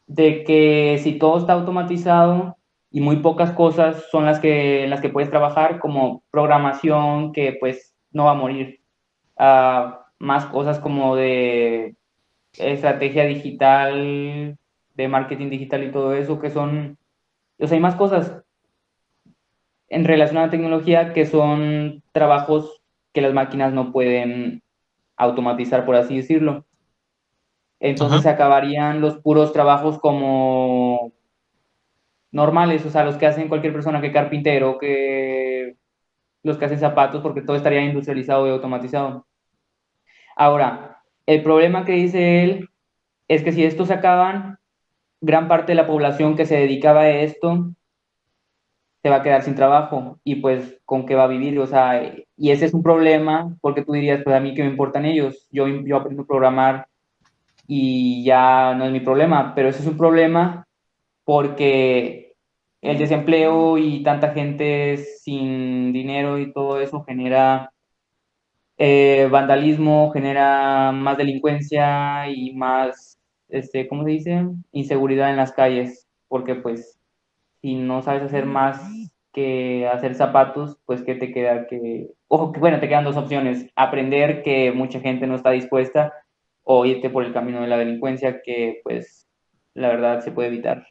de 0.07 0.45
que 0.45 1.01
si 1.03 1.19
todo 1.19 1.39
está 1.39 1.55
automatizado, 1.55 2.59
y 2.91 3.01
muy 3.01 3.17
pocas 3.17 3.53
cosas 3.53 4.05
son 4.11 4.27
las 4.27 4.39
que, 4.39 4.87
las 4.87 5.01
que 5.01 5.09
puedes 5.09 5.31
trabajar, 5.31 5.79
como 5.79 6.25
programación, 6.31 7.33
que 7.33 7.57
pues 7.59 7.95
no 8.13 8.25
va 8.25 8.33
a 8.33 8.35
morir. 8.35 8.83
Ah, 9.39 10.05
más 10.19 10.45
cosas 10.45 10.79
como 10.79 11.17
de 11.17 11.97
estrategia 12.59 13.25
digital, 13.25 14.59
de 14.95 15.09
marketing 15.09 15.49
digital 15.49 15.85
y 15.85 15.91
todo 15.91 16.13
eso, 16.13 16.39
que 16.39 16.51
son, 16.51 16.98
o 17.59 17.67
sea, 17.67 17.77
hay 17.77 17.81
más 17.81 17.97
cosas 17.97 18.43
en 19.89 20.05
relación 20.05 20.39
a 20.39 20.47
la 20.47 20.51
tecnología 20.51 21.13
que 21.13 21.27
son 21.27 22.03
trabajos 22.13 22.83
que 23.13 23.21
las 23.21 23.33
máquinas 23.33 23.73
no 23.73 23.93
pueden 23.93 24.63
automatizar, 25.17 25.85
por 25.85 25.97
así 25.97 26.17
decirlo. 26.17 26.67
Entonces 27.81 28.23
se 28.23 28.29
acabarían 28.29 29.01
los 29.01 29.19
puros 29.19 29.53
trabajos 29.53 29.99
como 29.99 31.13
normales, 32.31 32.85
o 32.85 32.91
sea, 32.91 33.05
los 33.05 33.17
que 33.17 33.27
hacen 33.27 33.49
cualquier 33.49 33.73
persona, 33.73 34.01
que 34.01 34.13
carpintero, 34.13 34.79
que 34.79 35.77
los 36.43 36.59
que 36.59 36.65
hacen 36.65 36.79
zapatos, 36.79 37.23
porque 37.23 37.43
todo 37.43 37.57
estaría 37.57 37.83
industrializado 37.83 38.47
y 38.47 38.51
automatizado. 38.51 39.27
Ahora, 40.37 41.03
el 41.27 41.43
problema 41.43 41.85
que 41.85 41.93
dice 41.93 42.43
él 42.43 42.69
es 43.29 43.43
que 43.43 43.53
si 43.53 43.65
estos 43.65 43.89
se 43.89 43.95
acaban, 43.95 44.59
gran 45.21 45.49
parte 45.49 45.73
de 45.73 45.77
la 45.77 45.87
población 45.87 46.37
que 46.37 46.47
se 46.47 46.57
dedicaba 46.57 47.03
a 47.03 47.11
esto 47.11 47.73
se 49.03 49.11
va 49.11 49.17
a 49.17 49.23
quedar 49.23 49.43
sin 49.43 49.55
trabajo 49.55 50.19
y 50.25 50.37
pues 50.37 50.81
con 50.85 51.07
qué 51.07 51.15
va 51.15 51.25
a 51.25 51.29
vivir, 51.29 51.59
o 51.61 51.67
sea, 51.67 52.15
y 52.37 52.51
ese 52.51 52.67
es 52.67 52.75
un 52.75 52.83
problema 52.83 53.57
porque 53.61 53.85
tú 53.85 53.93
dirías, 53.93 54.23
pues 54.25 54.35
a 54.35 54.41
mí 54.41 54.55
qué 54.55 54.63
me 54.63 54.71
importan 54.71 55.05
ellos, 55.05 55.47
yo, 55.51 55.67
yo 55.69 55.97
aprendo 55.97 56.23
a 56.23 56.27
programar 56.27 56.89
y 57.67 58.25
ya 58.25 58.75
no 58.75 58.87
es 58.87 58.93
mi 58.93 59.01
problema, 59.01 59.55
pero 59.55 59.69
ese 59.69 59.81
es 59.81 59.87
un 59.87 59.97
problema 59.97 60.67
porque 61.25 62.35
el 62.81 62.99
desempleo 62.99 63.79
y 63.79 64.03
tanta 64.03 64.33
gente 64.33 64.97
sin 64.97 65.93
dinero 65.93 66.39
y 66.39 66.53
todo 66.53 66.81
eso 66.81 67.05
genera 67.05 67.71
eh, 68.79 69.29
vandalismo, 69.31 70.11
genera 70.13 70.93
más 70.93 71.19
delincuencia 71.19 72.31
y 72.31 72.55
más, 72.55 73.18
este, 73.49 73.89
¿cómo 73.89 74.05
se 74.05 74.11
dice? 74.11 74.47
Inseguridad 74.73 75.31
en 75.31 75.37
las 75.37 75.53
calles, 75.53 76.09
porque 76.29 76.55
pues 76.55 76.99
si 77.61 77.75
no 77.75 78.03
sabes 78.03 78.23
hacer 78.23 78.47
más 78.47 78.81
que 79.33 79.87
hacer 79.89 80.15
zapatos, 80.15 80.79
pues 80.85 81.03
que 81.03 81.15
te 81.15 81.33
queda 81.33 81.67
que, 81.67 82.11
ojo, 82.29 82.53
que 82.53 82.61
bueno, 82.61 82.81
te 82.81 82.89
quedan 82.89 83.05
dos 83.05 83.17
opciones, 83.17 83.67
aprender 83.77 84.43
que 84.43 84.73
mucha 84.73 85.01
gente 85.01 85.27
no 85.27 85.35
está 85.35 85.51
dispuesta 85.51 86.13
o 86.63 86.85
irte 86.85 87.11
por 87.11 87.25
el 87.25 87.33
camino 87.33 87.61
de 87.61 87.69
la 87.69 87.79
delincuencia 87.79 88.43
que 88.43 88.81
pues 88.85 89.29
la 89.75 89.89
verdad 89.89 90.21
se 90.21 90.33
puede 90.33 90.49
evitar. 90.49 90.87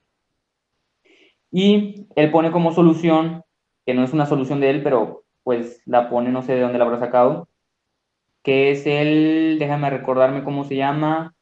Y 1.51 2.07
él 2.15 2.31
pone 2.31 2.51
como 2.51 2.73
solución, 2.73 3.43
que 3.85 3.93
no 3.93 4.03
es 4.03 4.13
una 4.13 4.25
solución 4.25 4.59
de 4.59 4.69
él, 4.69 4.83
pero 4.83 5.23
pues 5.43 5.81
la 5.85 6.09
pone, 6.09 6.29
no 6.29 6.41
sé 6.41 6.55
de 6.55 6.61
dónde 6.61 6.77
la 6.77 6.85
habrá 6.85 6.99
sacado, 6.99 7.47
que 8.43 8.71
es 8.71 8.85
el, 8.85 9.57
déjame 9.59 9.89
recordarme 9.89 10.43
cómo 10.43 10.63
se 10.63 10.75
llama, 10.75 11.35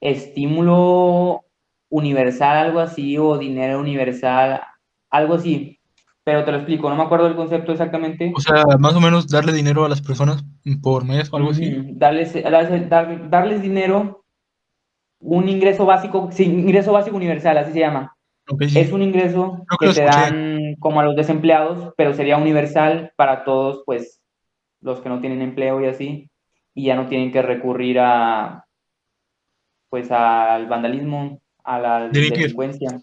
estímulo 0.00 1.44
universal, 1.90 2.56
algo 2.56 2.80
así, 2.80 3.16
o 3.18 3.38
dinero 3.38 3.80
universal, 3.80 4.60
algo 5.10 5.34
así. 5.34 5.80
Pero 6.24 6.44
te 6.44 6.52
lo 6.52 6.58
explico, 6.58 6.90
no 6.90 6.96
me 6.96 7.04
acuerdo 7.04 7.24
del 7.24 7.36
concepto 7.36 7.72
exactamente. 7.72 8.32
O 8.36 8.40
sea, 8.40 8.64
más 8.78 8.94
o 8.94 9.00
menos 9.00 9.28
darle 9.28 9.52
dinero 9.52 9.84
a 9.84 9.88
las 9.88 10.02
personas 10.02 10.44
por 10.82 11.04
mes 11.04 11.32
o 11.32 11.36
algo 11.36 11.50
así. 11.50 11.74
Darles, 11.92 12.34
darles, 12.42 13.62
dinero, 13.62 14.24
un 15.20 15.48
ingreso 15.48 15.86
básico, 15.86 16.28
sí, 16.30 16.44
ingreso 16.44 16.92
básico 16.92 17.16
universal, 17.16 17.56
así 17.56 17.72
se 17.72 17.80
llama. 17.80 18.14
Es 18.60 18.92
un 18.92 19.02
ingreso 19.02 19.64
que, 19.78 19.92
te 19.92 20.04
dan 20.04 20.74
como 20.78 21.00
a 21.00 21.04
los 21.04 21.16
desempleados, 21.16 21.92
pero 21.96 22.14
sería 22.14 22.36
universal 22.36 23.12
para 23.16 23.44
todos, 23.44 23.82
pues, 23.84 24.22
los 24.80 25.00
que 25.00 25.08
no 25.08 25.20
tienen 25.20 25.42
empleo 25.42 25.82
y 25.82 25.86
así, 25.86 26.30
y 26.74 26.84
ya 26.84 26.94
no 26.94 27.08
tienen 27.08 27.32
que 27.32 27.42
recurrir 27.42 28.00
a, 28.00 28.67
pues, 29.88 30.10
al 30.10 30.66
vandalismo, 30.66 31.40
a 31.64 31.78
la 31.78 32.08
delincuencia. 32.08 33.00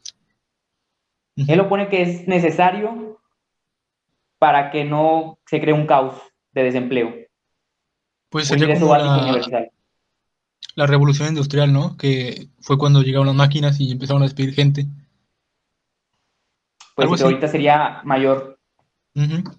Él 1.36 1.58
lo 1.58 1.68
pone 1.68 1.90
que 1.90 2.02
es 2.02 2.28
necesario 2.28 3.20
para 4.40 4.72
que 4.72 4.86
no 4.86 5.38
se 5.46 5.60
cree 5.60 5.74
un 5.74 5.86
caos 5.86 6.16
de 6.54 6.64
desempleo. 6.64 7.14
Pues 8.30 8.48
sería 8.48 8.80
como 8.80 8.96
la, 8.96 9.70
la, 10.76 10.88
revolución 10.88 11.30
industrial, 11.30 11.72
¿no? 11.72 11.96
Que 11.98 12.48
fue 12.60 12.78
cuando 12.78 13.02
llegaron 13.02 13.28
las 13.28 13.36
máquinas 13.36 13.80
y 13.80 13.92
empezaron 13.92 14.22
a 14.22 14.26
despedir 14.26 14.54
gente. 14.54 14.86
Pues 16.96 17.22
ahorita 17.22 17.48
sería 17.48 18.02
mayor. 18.04 18.58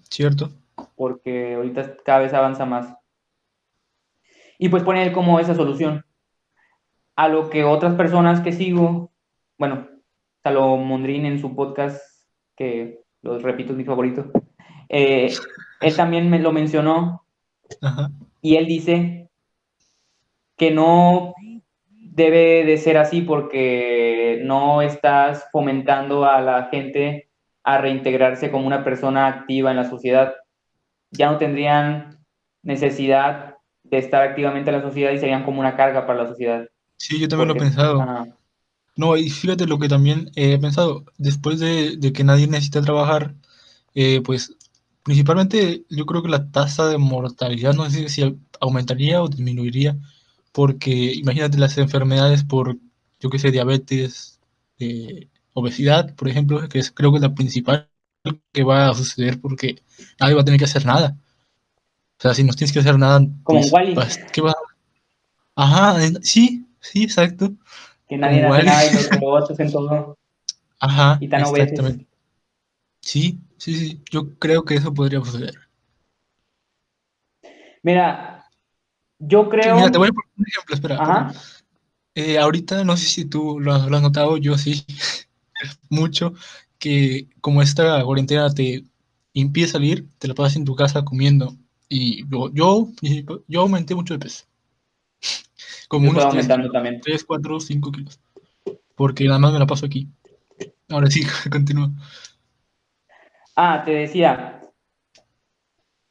cierto. 0.09 0.51
Porque 0.95 1.55
ahorita 1.55 1.97
cada 2.03 2.19
vez 2.19 2.33
avanza 2.33 2.65
más. 2.65 2.93
Y 4.59 4.69
pues 4.69 4.83
pone 4.83 5.03
él 5.03 5.13
como 5.13 5.39
esa 5.39 5.53
solución 5.53 6.03
a 7.17 7.27
lo 7.27 7.49
que 7.49 7.63
otras 7.63 7.95
personas 7.95 8.41
que 8.41 8.53
sigo, 8.53 9.11
bueno, 9.57 9.87
Salomondrín 10.43 11.25
en 11.25 11.39
su 11.39 11.55
podcast, 11.55 11.99
que 12.55 13.01
lo 13.23 13.39
repito 13.39 13.73
es 13.73 13.77
mi 13.77 13.83
favorito, 13.83 14.31
eh, 14.87 15.33
él 15.81 15.95
también 15.95 16.29
me 16.29 16.39
lo 16.39 16.51
mencionó 16.51 17.25
y 18.39 18.55
él 18.55 18.67
dice 18.67 19.29
que 20.55 20.69
no 20.69 21.33
debe 21.89 22.63
de 22.65 22.77
ser 22.77 22.97
así 22.97 23.21
porque 23.21 24.39
no 24.43 24.83
estás 24.83 25.49
fomentando 25.51 26.23
a 26.23 26.39
la 26.39 26.69
gente 26.71 27.29
a 27.63 27.79
reintegrarse 27.79 28.51
como 28.51 28.67
una 28.67 28.83
persona 28.83 29.27
activa 29.27 29.71
en 29.71 29.77
la 29.77 29.89
sociedad. 29.89 30.35
Ya 31.09 31.31
no 31.31 31.39
tendrían 31.39 32.19
necesidad 32.61 33.55
de 33.83 33.97
estar 33.97 34.21
activamente 34.21 34.69
en 34.69 34.77
la 34.77 34.83
sociedad 34.83 35.11
y 35.11 35.17
serían 35.17 35.43
como 35.43 35.59
una 35.59 35.75
carga 35.75 36.05
para 36.05 36.23
la 36.23 36.29
sociedad. 36.29 36.67
Sí, 36.97 37.19
yo 37.19 37.27
también 37.27 37.49
lo 37.49 37.55
he 37.55 37.59
pensado. 37.59 38.27
No, 38.95 39.15
y 39.15 39.29
fíjate 39.29 39.67
lo 39.67 39.77
que 39.77 39.87
también 39.87 40.31
he 40.35 40.57
pensado, 40.57 41.05
después 41.17 41.59
de, 41.59 41.99
que 42.13 42.23
nadie 42.23 42.47
necesita 42.47 42.81
trabajar, 42.81 43.35
eh, 43.93 44.21
pues 44.21 44.55
principalmente 45.03 45.85
yo 45.89 46.05
creo 46.05 46.23
que 46.23 46.29
la 46.29 46.51
tasa 46.51 46.87
de 46.87 46.97
mortalidad, 46.97 47.73
no 47.75 47.89
sé 47.89 48.09
si 48.09 48.39
aumentaría 48.59 49.21
o 49.21 49.29
disminuiría, 49.29 49.97
porque 50.51 51.13
imagínate 51.13 51.59
las 51.59 51.77
enfermedades 51.77 52.43
por, 52.43 52.77
yo 53.19 53.29
qué 53.29 53.37
sé, 53.37 53.51
diabetes, 53.51 54.39
eh, 54.79 55.29
obesidad, 55.53 56.15
por 56.15 56.27
ejemplo, 56.27 56.67
que 56.67 56.79
es, 56.79 56.91
creo 56.91 57.11
que 57.11 57.17
es 57.17 57.21
la 57.21 57.35
principal 57.35 57.89
que 58.51 58.63
va 58.63 58.89
a 58.89 58.95
suceder 58.95 59.39
porque 59.39 59.81
nadie 60.19 60.33
va 60.33 60.41
a 60.41 60.45
tener 60.45 60.59
que 60.59 60.65
hacer 60.65 60.85
nada. 60.85 61.15
O 62.19 62.21
sea, 62.21 62.33
si 62.33 62.43
no 62.43 62.53
tienes 62.53 62.73
que 62.73 62.79
hacer 62.79 62.97
nada, 62.97 63.21
como 63.43 63.61
pues, 63.93 64.19
¿qué 64.33 64.41
va? 64.41 64.55
Ajá, 65.55 65.97
sí, 66.21 66.66
Sí, 66.91 67.03
exacto. 67.03 67.51
Que 68.07 68.17
nadie 68.17 68.45
hace 68.45 68.63
nada 68.63 68.85
y 68.85 68.93
los 68.93 69.09
robots 69.19 69.59
en 69.59 69.71
todo. 69.71 70.17
Ajá, 70.79 71.17
y 71.19 71.27
tan 71.27 71.41
exactamente. 71.41 72.07
Sí, 73.01 73.39
sí, 73.57 73.75
sí. 73.75 74.01
Yo 74.11 74.37
creo 74.37 74.63
que 74.63 74.75
eso 74.75 74.93
podría 74.93 75.19
suceder. 75.19 75.55
Mira, 77.83 78.45
yo 79.19 79.49
creo. 79.49 79.75
Mira, 79.75 79.91
te 79.91 79.97
voy 79.97 80.09
a 80.09 80.11
poner 80.11 80.31
un 80.37 80.45
ejemplo, 80.47 80.75
espera. 80.75 80.95
Ajá. 81.01 81.33
Eh, 82.15 82.37
ahorita, 82.39 82.83
no 82.83 82.97
sé 82.97 83.05
si 83.05 83.25
tú 83.25 83.59
lo 83.59 83.73
has, 83.73 83.89
notado, 83.89 84.37
yo 84.37 84.57
sí, 84.57 84.83
mucho, 85.89 86.33
que 86.79 87.27
como 87.41 87.61
esta 87.61 88.03
cuarentena 88.03 88.49
te 88.49 88.83
impide 89.33 89.67
salir, 89.67 90.07
te 90.17 90.27
la 90.27 90.33
pasas 90.33 90.55
en 90.55 90.65
tu 90.65 90.75
casa 90.75 91.05
comiendo. 91.05 91.55
Y 91.89 92.27
yo, 92.29 92.51
yo, 92.51 92.89
yo 93.47 93.61
aumenté 93.61 93.93
mucho 93.93 94.15
de 94.15 94.19
peso. 94.19 94.46
Como 95.87 96.09
unos 96.09 96.29
3, 96.29 96.47
también. 96.47 97.01
3, 97.01 97.23
4, 97.23 97.59
5 97.59 97.91
kilos. 97.91 98.19
Porque 98.95 99.25
nada 99.25 99.39
más 99.39 99.53
me 99.53 99.59
la 99.59 99.65
paso 99.65 99.85
aquí. 99.85 100.07
Ahora 100.89 101.07
sí, 101.07 101.21
continúa. 101.51 101.89
Ah, 103.55 103.83
te 103.85 103.91
decía. 103.91 104.61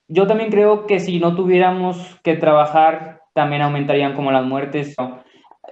Yo 0.09 0.27
también 0.27 0.51
creo 0.51 0.87
que 0.87 1.01
si 1.01 1.19
no 1.19 1.35
tuviéramos 1.35 1.97
que 2.23 2.37
trabajar, 2.37 3.23
también 3.35 3.63
aumentarían 3.63 4.15
como 4.15 4.31
las 4.31 4.45
muertes. 4.45 4.95
No, 4.99 5.23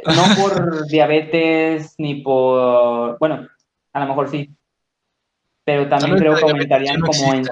por 0.41 0.87
diabetes 0.89 1.95
ni 1.99 2.17
por. 2.17 3.19
Bueno, 3.19 3.47
a 3.93 4.01
lo 4.01 4.07
mejor 4.07 4.29
sí. 4.29 4.51
Pero 5.65 5.89
también 5.89 6.19
creo 6.19 6.37
que 6.37 6.43
aumentarían 6.43 7.01
como 7.01 7.33
en 7.33 7.47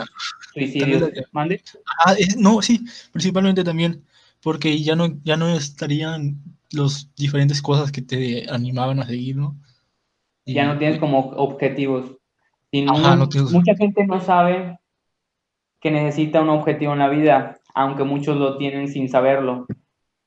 suicidios. 0.52 1.10
¿Mande? 1.30 1.62
Ah, 2.04 2.14
no, 2.36 2.60
sí, 2.60 2.84
principalmente 3.10 3.64
también 3.64 4.04
porque 4.42 4.82
ya 4.82 4.96
no, 4.96 5.08
ya 5.22 5.36
no 5.36 5.48
estarían 5.48 6.42
las 6.70 7.14
diferentes 7.14 7.62
cosas 7.62 7.92
que 7.92 8.02
te 8.02 8.50
animaban 8.50 9.00
a 9.00 9.06
seguir, 9.06 9.36
¿no? 9.36 9.56
ya 10.44 10.66
no 10.66 10.78
tienes 10.78 10.98
como 10.98 11.18
objetivos. 11.36 12.16
Mucha 12.72 13.76
gente 13.76 14.06
no 14.06 14.20
sabe 14.20 14.78
que 15.80 15.90
necesita 15.90 16.40
un 16.40 16.48
objetivo 16.48 16.92
en 16.94 17.00
la 17.00 17.08
vida, 17.08 17.58
aunque 17.74 18.04
muchos 18.04 18.36
lo 18.36 18.56
tienen 18.56 18.88
sin 18.88 19.08
saberlo. 19.08 19.66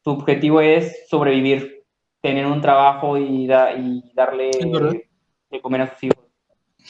Su 0.03 0.11
objetivo 0.11 0.61
es 0.61 1.07
sobrevivir, 1.09 1.83
tener 2.21 2.45
un 2.45 2.61
trabajo 2.61 3.17
y, 3.17 3.45
y 3.45 4.13
darle 4.13 4.51
de 5.49 5.61
comer 5.61 5.81
a 5.81 5.93
sus 5.93 6.03
hijos. 6.03 6.25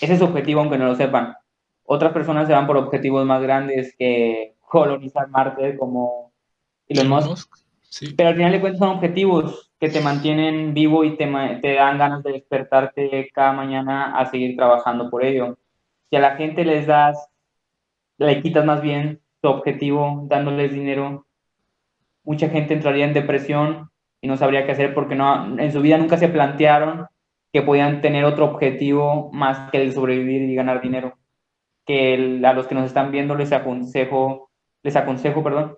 ese 0.02 0.14
es 0.14 0.20
su 0.20 0.26
objetivo, 0.26 0.60
aunque 0.60 0.78
no 0.78 0.86
lo 0.86 0.96
sepan. 0.96 1.36
Otras 1.86 2.12
personas 2.12 2.48
se 2.48 2.54
van 2.54 2.68
por 2.68 2.78
objetivos 2.78 3.26
más 3.26 3.42
grandes 3.42 3.96
que 3.98 4.56
colonizar 4.60 5.30
Marte, 5.30 5.78
como 5.78 6.25
Elon 6.88 7.10
Musk. 7.10 7.52
Pero 8.18 8.30
al 8.30 8.36
final 8.36 8.52
de 8.52 8.60
cuentas 8.60 8.80
son 8.80 8.98
objetivos 8.98 9.72
que 9.80 9.90
te 9.90 10.02
mantienen 10.02 10.74
vivo 10.74 11.04
y 11.04 11.16
te, 11.18 11.28
te 11.62 11.74
dan 11.76 11.98
ganas 11.98 12.24
de 12.24 12.34
despertarte 12.34 13.30
cada 13.34 13.54
mañana 13.54 14.18
a 14.18 14.26
seguir 14.26 14.56
trabajando 14.56 15.10
por 15.10 15.24
ello. 15.24 15.58
Si 16.10 16.16
a 16.16 16.20
la 16.20 16.36
gente 16.36 16.66
les 16.66 16.88
das, 16.88 17.30
le 18.18 18.42
quitas 18.42 18.66
más 18.66 18.82
bien 18.82 19.22
su 19.42 19.48
objetivo 19.48 20.26
dándoles 20.28 20.74
dinero, 20.74 21.26
mucha 22.24 22.50
gente 22.50 22.74
entraría 22.74 23.06
en 23.06 23.14
depresión 23.14 23.90
y 24.22 24.28
no 24.28 24.38
sabría 24.38 24.66
qué 24.66 24.72
hacer 24.72 24.94
porque 24.94 25.16
no, 25.16 25.60
en 25.60 25.72
su 25.72 25.82
vida 25.82 25.98
nunca 25.98 26.18
se 26.18 26.30
plantearon 26.30 27.08
que 27.54 27.62
podían 27.62 28.02
tener 28.02 28.26
otro 28.26 28.46
objetivo 28.46 29.30
más 29.32 29.72
que 29.72 29.82
el 29.82 29.94
sobrevivir 29.94 30.42
y 30.50 30.56
ganar 30.56 30.82
dinero. 30.82 31.18
Que 31.86 32.42
a 32.44 32.54
los 32.54 32.68
que 32.68 32.76
nos 32.76 32.86
están 32.86 33.12
viendo 33.12 33.36
les 33.36 33.54
aconsejo, 33.54 34.50
les 34.84 34.96
aconsejo, 34.96 35.44
perdón, 35.44 35.78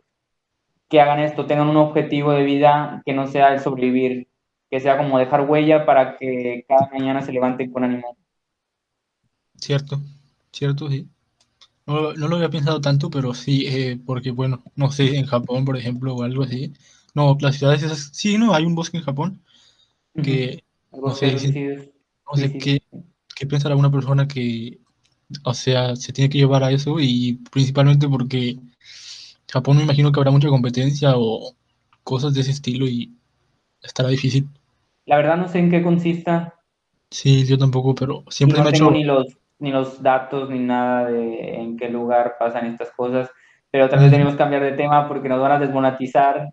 que 0.90 1.02
hagan 1.02 1.20
esto, 1.20 1.46
tengan 1.46 1.70
un 1.70 1.78
objetivo 1.78 2.32
de 2.32 2.44
vida 2.44 3.02
que 3.06 3.14
no 3.14 3.28
sea 3.28 3.54
el 3.54 3.60
sobrevivir, 3.60 4.30
que 4.70 4.80
sea 4.80 4.98
como 4.98 5.20
dejar 5.20 5.42
huella 5.42 5.86
para 5.86 6.18
que 6.18 6.66
cada 6.68 6.90
mañana 6.92 7.22
se 7.22 7.34
levanten 7.34 7.72
con 7.72 7.84
ánimo. 7.84 8.18
Cierto, 9.56 10.00
cierto, 10.52 10.90
sí. 10.90 11.08
No, 11.86 12.14
lo 12.14 12.36
había 12.36 12.50
pensado 12.50 12.82
tanto, 12.82 13.10
pero 13.10 13.34
sí, 13.34 13.66
eh, 13.66 13.98
porque 14.06 14.32
bueno, 14.32 14.62
no 14.76 14.92
sé, 14.92 15.18
en 15.18 15.26
Japón, 15.26 15.64
por 15.64 15.78
ejemplo, 15.78 16.16
o 16.16 16.24
algo 16.24 16.44
así. 16.44 16.74
No, 17.14 17.38
las 17.40 17.58
ciudades 17.58 17.84
esas, 17.84 18.10
sí, 18.14 18.38
no, 18.38 18.54
hay 18.54 18.66
un 18.66 18.76
bosque 18.76 18.98
en 18.98 19.04
Japón 19.04 19.42
que 20.22 20.64
no 20.92 21.14
sé, 21.14 21.34
no 21.34 22.36
sé 22.36 22.58
qué, 22.58 22.82
qué 23.36 23.48
pensará 23.48 23.76
una 23.76 23.92
persona 23.92 24.28
que, 24.28 24.80
o 25.44 25.54
sea, 25.54 25.96
se 25.96 26.12
tiene 26.12 26.30
que 26.30 26.40
llevar 26.40 26.64
a 26.64 26.72
eso 26.72 27.00
y 27.00 27.40
principalmente 27.52 28.08
porque 28.10 28.58
Japón 29.52 29.78
me 29.78 29.84
imagino 29.84 30.12
que 30.12 30.20
habrá 30.20 30.32
mucha 30.32 30.50
competencia 30.50 31.14
o 31.16 31.54
cosas 32.04 32.34
de 32.34 32.42
ese 32.42 32.52
estilo 32.52 32.86
y 32.86 33.14
estará 33.82 34.10
difícil. 34.10 34.48
La 35.06 35.18
verdad 35.18 35.38
no 35.38 35.48
sé 35.48 35.60
en 35.60 35.72
qué 35.72 35.82
consista. 35.82 36.56
Sí, 37.10 37.46
yo 37.46 37.58
tampoco, 37.58 37.96
pero 37.96 38.24
siempre 38.30 38.62
no 38.62 38.72
tengo 38.72 38.92
ni 38.92 39.04
los 39.04 39.38
ni 39.60 39.72
los 39.72 40.04
datos 40.04 40.50
ni 40.50 40.60
nada 40.60 41.10
de 41.10 41.56
en 41.56 41.78
qué 41.78 41.90
lugar 41.90 42.36
pasan 42.38 42.68
estas 42.68 42.92
cosas, 42.92 43.30
pero 43.72 43.90
tal 43.90 44.00
vez 44.00 44.12
tenemos 44.12 44.34
que 44.34 44.38
cambiar 44.38 44.62
de 44.62 44.74
tema 44.74 45.08
porque 45.08 45.30
nos 45.30 45.42
van 45.42 45.54
a 45.54 45.60
desmonetizar, 45.60 46.50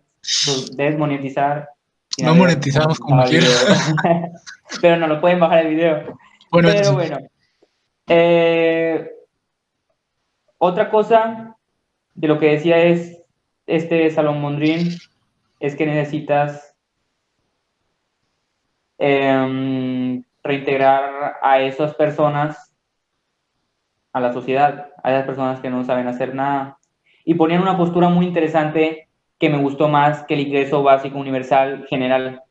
desmonetizar. 0.75 1.69
No 2.23 2.33
monetizamos 2.33 2.97
como 2.97 3.23
quieran. 3.25 3.49
pero 4.81 4.97
no 4.97 5.07
lo 5.07 5.21
pueden 5.21 5.39
bajar 5.39 5.65
el 5.65 5.75
video. 5.75 6.17
Bueno, 6.49 6.69
pero 6.71 6.93
bueno. 6.93 7.17
Eh, 8.07 9.09
otra 10.57 10.89
cosa 10.89 11.55
de 12.15 12.27
lo 12.27 12.39
que 12.39 12.51
decía 12.51 12.81
es 12.81 13.21
este 13.67 14.09
Mondrín 14.21 14.89
es 15.59 15.75
que 15.75 15.85
necesitas 15.85 16.75
em, 18.97 20.23
reintegrar 20.43 21.37
a 21.41 21.59
esas 21.59 21.93
personas 21.95 22.73
a 24.13 24.21
la 24.21 24.31
sociedad, 24.31 24.91
a 25.03 25.11
esas 25.11 25.25
personas 25.25 25.59
que 25.59 25.69
no 25.69 25.83
saben 25.83 26.07
hacer 26.07 26.33
nada. 26.33 26.77
Y 27.25 27.33
ponían 27.33 27.61
una 27.61 27.77
postura 27.77 28.07
muy 28.07 28.25
interesante 28.25 29.09
que 29.37 29.49
me 29.49 29.57
gustó 29.57 29.89
más 29.89 30.23
que 30.23 30.35
el 30.35 30.41
ingreso 30.41 30.83
básico 30.83 31.17
universal 31.17 31.85
general. 31.89 32.43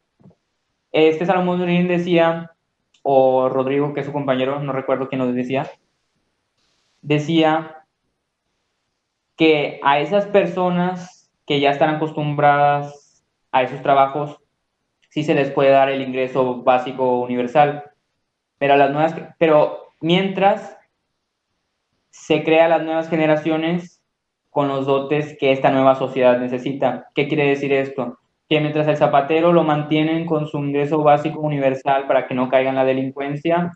Este 0.93 1.25
Mondrín 1.39 1.89
decía, 1.89 2.51
o 3.03 3.49
Rodrigo, 3.49 3.95
que 3.95 4.01
es 4.01 4.07
su 4.07 4.13
compañero, 4.13 4.61
no 4.61 4.73
recuerdo 4.73 5.09
quién 5.09 5.21
lo 5.21 5.33
decía, 5.33 5.71
decía 7.01 7.84
que 9.37 9.81
a 9.83 10.01
esas 10.01 10.27
personas 10.27 11.31
que 11.47 11.61
ya 11.61 11.71
están 11.71 11.95
acostumbradas 11.95 13.25
a 13.53 13.63
esos 13.63 13.83
trabajos, 13.83 14.41
sí 15.11 15.23
se 15.23 15.35
les 15.35 15.51
puede 15.51 15.71
dar 15.71 15.89
el 15.89 16.03
ingreso 16.03 16.63
básico 16.63 17.21
universal. 17.21 17.85
Pero, 18.59 18.77
las 18.77 18.91
nuevas, 18.91 19.15
pero 19.39 19.93
mientras 20.01 20.77
se 22.11 22.45
crea 22.45 22.69
las 22.69 22.83
nuevas 22.83 23.09
generaciones 23.09 24.01
con 24.55 24.69
los 24.69 24.87
dotes 24.87 25.37
que 25.39 25.51
esta 25.51 25.71
nueva 25.71 25.97
sociedad 25.97 26.39
necesita. 26.39 27.11
¿Qué 27.13 27.27
quiere 27.27 27.49
decir 27.49 27.73
esto? 27.73 28.21
Que 28.49 28.61
mientras 28.61 28.87
el 28.87 28.97
zapatero 28.97 29.53
lo 29.53 29.65
mantienen 29.65 30.27
con 30.27 30.47
su 30.47 30.59
ingreso 30.59 31.03
básico 31.03 31.41
universal 31.41 32.07
para 32.07 32.29
que 32.29 32.35
no 32.35 32.49
caiga 32.49 32.71
en 32.71 32.77
la 32.77 32.85
delincuencia, 32.85 33.73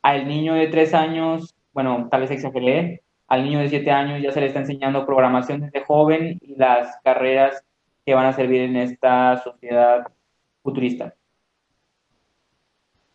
al 0.00 0.26
niño 0.26 0.54
de 0.54 0.68
tres 0.68 0.94
años, 0.94 1.54
bueno, 1.74 2.08
tal 2.10 2.22
vez 2.22 2.30
exageré, 2.30 3.02
al 3.26 3.44
niño 3.44 3.60
de 3.60 3.68
7 3.68 3.90
años 3.90 4.22
ya 4.22 4.32
se 4.32 4.40
le 4.40 4.46
está 4.46 4.60
enseñando 4.60 5.06
programación 5.06 5.60
desde 5.60 5.84
joven 5.84 6.38
y 6.40 6.56
las 6.56 6.96
carreras 7.02 7.62
que 8.04 8.14
van 8.14 8.26
a 8.26 8.32
servir 8.32 8.62
en 8.62 8.76
esta 8.76 9.42
sociedad 9.42 10.06
futurista. 10.62 11.14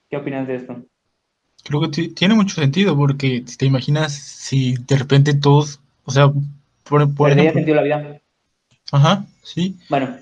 ¿Qué 0.10 0.18
opinas 0.18 0.48
de 0.48 0.56
esto? 0.56 0.76
Creo 1.64 1.82
que 1.82 2.10
tiene 2.10 2.34
mucho 2.34 2.56
sentido 2.56 2.96
porque 2.96 3.44
te 3.58 3.66
imaginas 3.66 4.14
si 4.14 4.76
de 4.76 4.98
repente 4.98 5.36
todos, 5.36 5.80
o 6.06 6.12
sea, 6.12 6.32
por, 6.84 7.14
por 7.14 7.34
sentido 7.34 7.76
la 7.76 7.84
vida. 7.84 8.22
Ajá, 8.92 9.26
sí. 9.44 9.78
Bueno. 9.90 10.16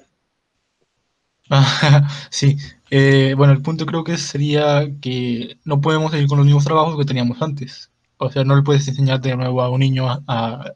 sí. 2.30 2.58
Eh, 2.90 3.34
bueno, 3.38 3.54
el 3.54 3.62
punto 3.62 3.86
creo 3.86 4.04
que 4.04 4.18
sería 4.18 4.88
que 5.02 5.58
no 5.64 5.80
podemos 5.80 6.12
seguir 6.12 6.28
con 6.28 6.38
los 6.38 6.46
mismos 6.46 6.66
trabajos 6.66 6.98
que 6.98 7.06
teníamos 7.06 7.42
antes. 7.42 7.90
O 8.18 8.32
sea, 8.32 8.44
no 8.44 8.56
le 8.56 8.64
puedes 8.64 8.88
enseñar 8.88 9.22
de 9.22 9.36
nuevo 9.36 9.62
a 9.62 9.70
un 9.70 9.80
niño 9.80 10.08
a, 10.10 10.74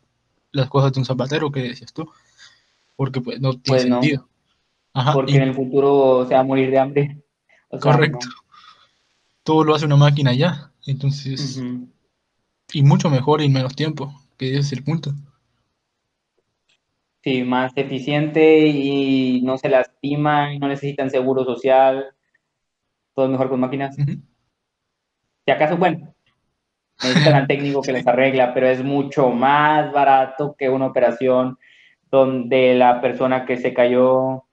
las 0.51 0.69
cosas 0.69 0.93
de 0.93 0.99
un 0.99 1.05
zapatero 1.05 1.51
que 1.51 1.61
decías 1.61 1.93
tú, 1.93 2.09
porque 2.95 3.21
pues 3.21 3.39
no 3.39 3.53
tiene 3.53 3.63
pues 3.65 3.81
sentido. 3.83 4.27
porque 5.13 5.35
en 5.35 5.43
el 5.43 5.53
futuro 5.53 6.25
se 6.27 6.33
va 6.33 6.41
a 6.41 6.43
morir 6.43 6.69
de 6.69 6.79
hambre. 6.79 7.17
correcto. 7.79 8.27
Todo 9.43 9.63
lo 9.63 9.73
hace 9.73 9.85
una 9.85 9.97
máquina 9.97 10.33
ya, 10.33 10.71
entonces... 10.85 11.61
Y 12.73 12.83
mucho 12.83 13.09
mejor 13.09 13.41
y 13.41 13.45
en 13.45 13.53
menos 13.53 13.75
tiempo, 13.75 14.13
que 14.37 14.51
ese 14.51 14.59
es 14.59 14.71
el 14.71 14.83
punto. 14.83 15.13
Sí, 17.23 17.43
más 17.43 17.71
eficiente 17.75 18.67
y 18.67 19.41
no 19.41 19.57
se 19.57 19.69
lastima 19.69 20.53
y 20.53 20.59
no 20.59 20.67
necesitan 20.67 21.09
seguro 21.09 21.45
social. 21.45 22.15
Todo 23.13 23.25
es 23.25 23.31
mejor 23.31 23.49
con 23.49 23.59
máquinas. 23.59 23.95
Si 23.95 25.51
acaso, 25.51 25.77
bueno, 25.77 26.15
necesitan 27.03 27.35
al 27.35 27.47
técnico 27.47 27.81
que 27.81 27.93
les 27.93 28.05
arregla, 28.07 28.53
pero 28.53 28.67
es 28.67 28.83
mucho 28.83 29.29
más 29.29 29.91
barato 29.91 30.55
que 30.57 30.69
una 30.69 30.87
operación 30.87 31.57
donde 32.09 32.75
la 32.75 33.01
persona 33.01 33.45
que 33.45 33.57
se 33.57 33.73
cayó 33.73 34.43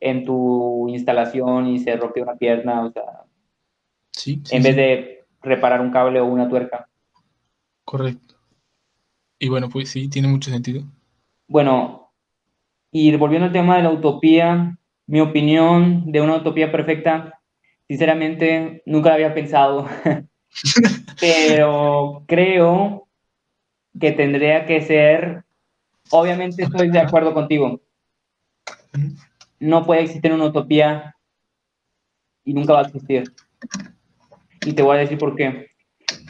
en 0.00 0.24
tu 0.24 0.88
instalación 0.88 1.66
y 1.68 1.78
se 1.78 1.96
rompió 1.96 2.22
una 2.22 2.36
pierna, 2.36 2.84
o 2.84 2.92
sea, 2.92 3.24
sí, 4.12 4.42
en 4.50 4.62
vez 4.62 4.76
de 4.76 5.24
reparar 5.42 5.80
un 5.80 5.90
cable 5.90 6.20
o 6.20 6.26
una 6.26 6.48
tuerca. 6.48 6.88
Correcto. 7.84 8.34
Y 9.38 9.48
bueno, 9.48 9.68
pues 9.68 9.90
sí, 9.90 10.08
tiene 10.08 10.28
mucho 10.28 10.50
sentido. 10.50 10.82
Bueno, 11.48 12.12
y 12.90 13.14
volviendo 13.16 13.46
al 13.46 13.52
tema 13.52 13.76
de 13.76 13.82
la 13.82 13.90
utopía, 13.90 14.78
mi 15.06 15.20
opinión 15.20 16.10
de 16.10 16.20
una 16.20 16.36
utopía 16.36 16.72
perfecta, 16.72 17.40
sinceramente, 17.86 18.82
nunca 18.86 19.10
la 19.10 19.14
había 19.16 19.34
pensado. 19.34 19.86
pero 21.20 22.24
creo 22.26 23.06
que 23.98 24.12
tendría 24.12 24.66
que 24.66 24.80
ser, 24.82 25.44
obviamente 26.10 26.64
estoy 26.64 26.90
de 26.90 27.00
acuerdo 27.00 27.34
contigo, 27.34 27.80
no 29.58 29.84
puede 29.84 30.02
existir 30.02 30.32
una 30.32 30.46
utopía 30.46 31.16
y 32.44 32.52
nunca 32.54 32.74
va 32.74 32.80
a 32.80 32.82
existir. 32.82 33.24
Y 34.64 34.72
te 34.72 34.82
voy 34.82 34.96
a 34.96 35.00
decir 35.00 35.18
por 35.18 35.34
qué. 35.34 35.70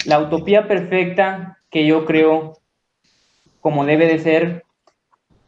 La 0.05 0.21
utopía 0.21 0.69
perfecta 0.69 1.59
que 1.71 1.87
yo 1.87 2.05
creo 2.05 2.59
como 3.61 3.85
debe 3.85 4.07
de 4.07 4.19
ser 4.19 4.65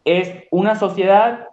es 0.05 0.45
una 0.51 0.75
sociedad 0.75 1.49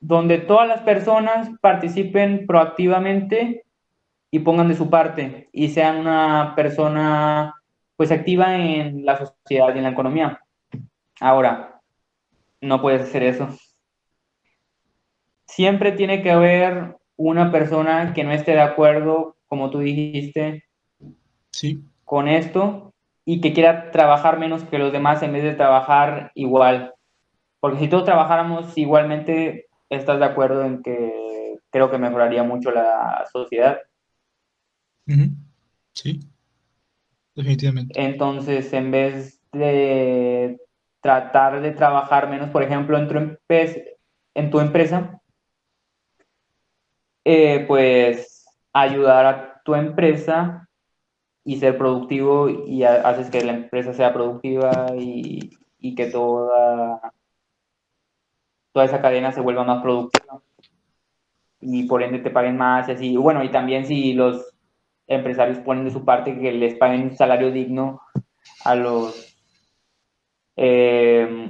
donde 0.00 0.38
todas 0.38 0.68
las 0.68 0.82
personas 0.82 1.50
participen 1.60 2.46
proactivamente 2.46 3.64
y 4.30 4.40
pongan 4.40 4.68
de 4.68 4.76
su 4.76 4.88
parte 4.88 5.48
y 5.52 5.68
sean 5.68 5.98
una 5.98 6.54
persona 6.54 7.54
pues 7.96 8.10
activa 8.12 8.56
en 8.56 9.04
la 9.04 9.18
sociedad 9.18 9.74
y 9.74 9.78
en 9.78 9.84
la 9.84 9.90
economía. 9.90 10.40
Ahora, 11.20 11.80
no 12.60 12.80
puedes 12.80 13.02
hacer 13.02 13.22
eso. 13.22 13.48
Siempre 15.46 15.92
tiene 15.92 16.22
que 16.22 16.30
haber 16.30 16.96
una 17.16 17.50
persona 17.50 18.14
que 18.14 18.24
no 18.24 18.32
esté 18.32 18.52
de 18.52 18.62
acuerdo, 18.62 19.36
como 19.46 19.70
tú 19.70 19.80
dijiste, 19.80 20.64
sí. 21.50 21.84
con 22.04 22.28
esto 22.28 22.94
y 23.24 23.40
que 23.40 23.52
quiera 23.52 23.90
trabajar 23.90 24.38
menos 24.38 24.64
que 24.64 24.78
los 24.78 24.92
demás 24.92 25.22
en 25.22 25.32
vez 25.32 25.42
de 25.42 25.54
trabajar 25.54 26.32
igual. 26.34 26.94
Porque 27.60 27.80
si 27.80 27.88
todos 27.88 28.04
trabajáramos 28.04 28.76
igualmente, 28.78 29.66
estás 29.90 30.18
de 30.18 30.24
acuerdo 30.24 30.64
en 30.64 30.82
que 30.82 31.56
creo 31.70 31.90
que 31.90 31.98
mejoraría 31.98 32.42
mucho 32.42 32.70
la 32.70 33.26
sociedad. 33.30 33.78
Sí, 35.92 36.20
definitivamente. 37.34 38.00
Entonces, 38.00 38.72
en 38.72 38.90
vez 38.90 39.40
de 39.52 40.60
tratar 41.00 41.60
de 41.60 41.72
trabajar 41.72 42.28
menos, 42.28 42.50
por 42.50 42.62
ejemplo, 42.62 42.98
en 42.98 43.08
tu, 43.08 43.38
en 44.34 44.50
tu 44.50 44.60
empresa, 44.60 45.20
eh, 47.24 47.64
pues 47.66 48.46
ayudar 48.72 49.26
a 49.26 49.62
tu 49.64 49.74
empresa 49.74 50.68
y 51.44 51.58
ser 51.58 51.76
productivo 51.76 52.48
y 52.48 52.84
haces 52.84 53.30
que 53.30 53.44
la 53.44 53.52
empresa 53.52 53.92
sea 53.92 54.12
productiva 54.12 54.86
y, 54.96 55.50
y 55.78 55.94
que 55.94 56.06
toda, 56.06 57.00
toda 58.72 58.84
esa 58.84 59.00
cadena 59.00 59.32
se 59.32 59.40
vuelva 59.40 59.64
más 59.64 59.82
productiva 59.82 60.42
y 61.60 61.84
por 61.84 62.02
ende 62.02 62.18
te 62.20 62.30
paguen 62.30 62.56
más 62.56 62.88
y 62.88 62.92
así. 62.92 63.16
Bueno, 63.16 63.44
y 63.44 63.50
también 63.50 63.86
si 63.86 64.12
los 64.12 64.54
empresarios 65.10 65.58
ponen 65.58 65.84
de 65.84 65.90
su 65.90 66.04
parte 66.04 66.38
que 66.38 66.52
les 66.52 66.74
paguen 66.74 67.02
un 67.02 67.16
salario 67.16 67.50
digno 67.50 68.00
a 68.64 68.74
los 68.74 69.36
eh, 70.56 71.48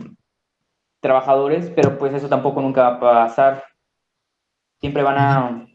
trabajadores, 1.00 1.70
pero 1.76 1.98
pues 1.98 2.14
eso 2.14 2.28
tampoco 2.28 2.60
nunca 2.60 2.82
va 2.82 2.96
a 2.96 3.00
pasar. 3.00 3.64
Siempre 4.80 5.02
van 5.02 5.18
a 5.18 5.66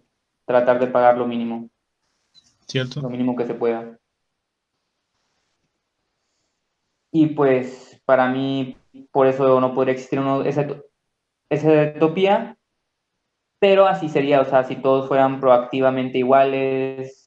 tratar 0.45 0.79
de 0.79 0.87
pagar 0.87 1.17
lo 1.17 1.27
mínimo. 1.27 1.69
Cierto. 2.67 3.01
Lo 3.01 3.09
mínimo 3.09 3.35
que 3.35 3.45
se 3.45 3.53
pueda. 3.53 3.97
Y 7.11 7.27
pues 7.27 8.01
para 8.05 8.27
mí, 8.29 8.77
por 9.11 9.27
eso 9.27 9.61
no 9.61 9.73
podría 9.73 9.93
existir 9.93 10.19
uno, 10.19 10.43
esa, 10.43 10.67
esa 11.49 11.93
utopía, 11.95 12.57
pero 13.59 13.85
así 13.85 14.09
sería, 14.09 14.41
o 14.41 14.45
sea, 14.45 14.63
si 14.63 14.75
todos 14.75 15.07
fueran 15.07 15.39
proactivamente 15.39 16.17
iguales. 16.17 17.24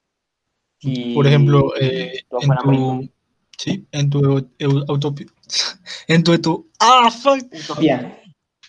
Por 1.14 1.26
ejemplo, 1.26 1.72
eh, 1.80 2.24
en, 2.40 2.50
tu, 2.62 3.10
sí, 3.56 3.86
en 3.90 4.10
tu 4.10 4.48
utopía, 4.88 5.26
en 6.08 6.22
tu, 6.22 6.70
ah, 6.80 7.10
utopía. 7.52 8.22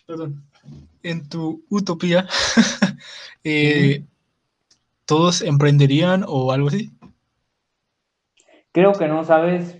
Perdón. 0.05 0.43
En 1.03 1.29
tu 1.29 1.63
utopía, 1.69 2.27
eh, 3.43 4.03
¿todos 5.05 5.41
emprenderían 5.41 6.25
o 6.27 6.51
algo 6.51 6.67
así? 6.67 6.91
Creo 8.71 8.93
que 8.93 9.07
no, 9.07 9.23
¿sabes? 9.23 9.77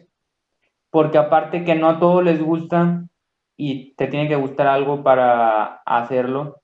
Porque 0.89 1.17
aparte 1.17 1.63
que 1.63 1.75
no 1.75 1.89
a 1.89 1.99
todos 1.99 2.23
les 2.23 2.41
gusta 2.41 3.05
y 3.57 3.93
te 3.95 4.07
tiene 4.07 4.27
que 4.27 4.35
gustar 4.35 4.67
algo 4.67 5.03
para 5.03 5.81
hacerlo, 5.85 6.61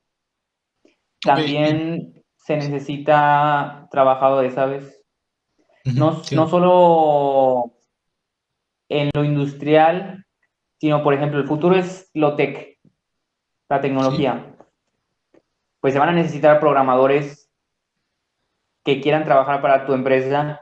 también 1.21 2.23
se 2.37 2.55
necesita 2.57 3.87
trabajadores, 3.91 4.53
¿sabes? 4.53 5.04
No, 5.85 6.21
no 6.31 6.47
solo 6.47 7.73
en 8.89 9.09
lo 9.13 9.23
industrial, 9.23 10.25
sino, 10.79 11.03
por 11.03 11.13
ejemplo, 11.13 11.39
el 11.39 11.47
futuro 11.47 11.75
es 11.75 12.09
lo 12.13 12.35
tech, 12.35 12.79
la 13.69 13.81
tecnología. 13.81 14.55
Pues 15.79 15.93
se 15.93 15.99
van 15.99 16.09
a 16.09 16.13
necesitar 16.13 16.59
programadores 16.59 17.49
que 18.83 19.01
quieran 19.01 19.23
trabajar 19.23 19.61
para 19.61 19.85
tu 19.85 19.93
empresa 19.93 20.61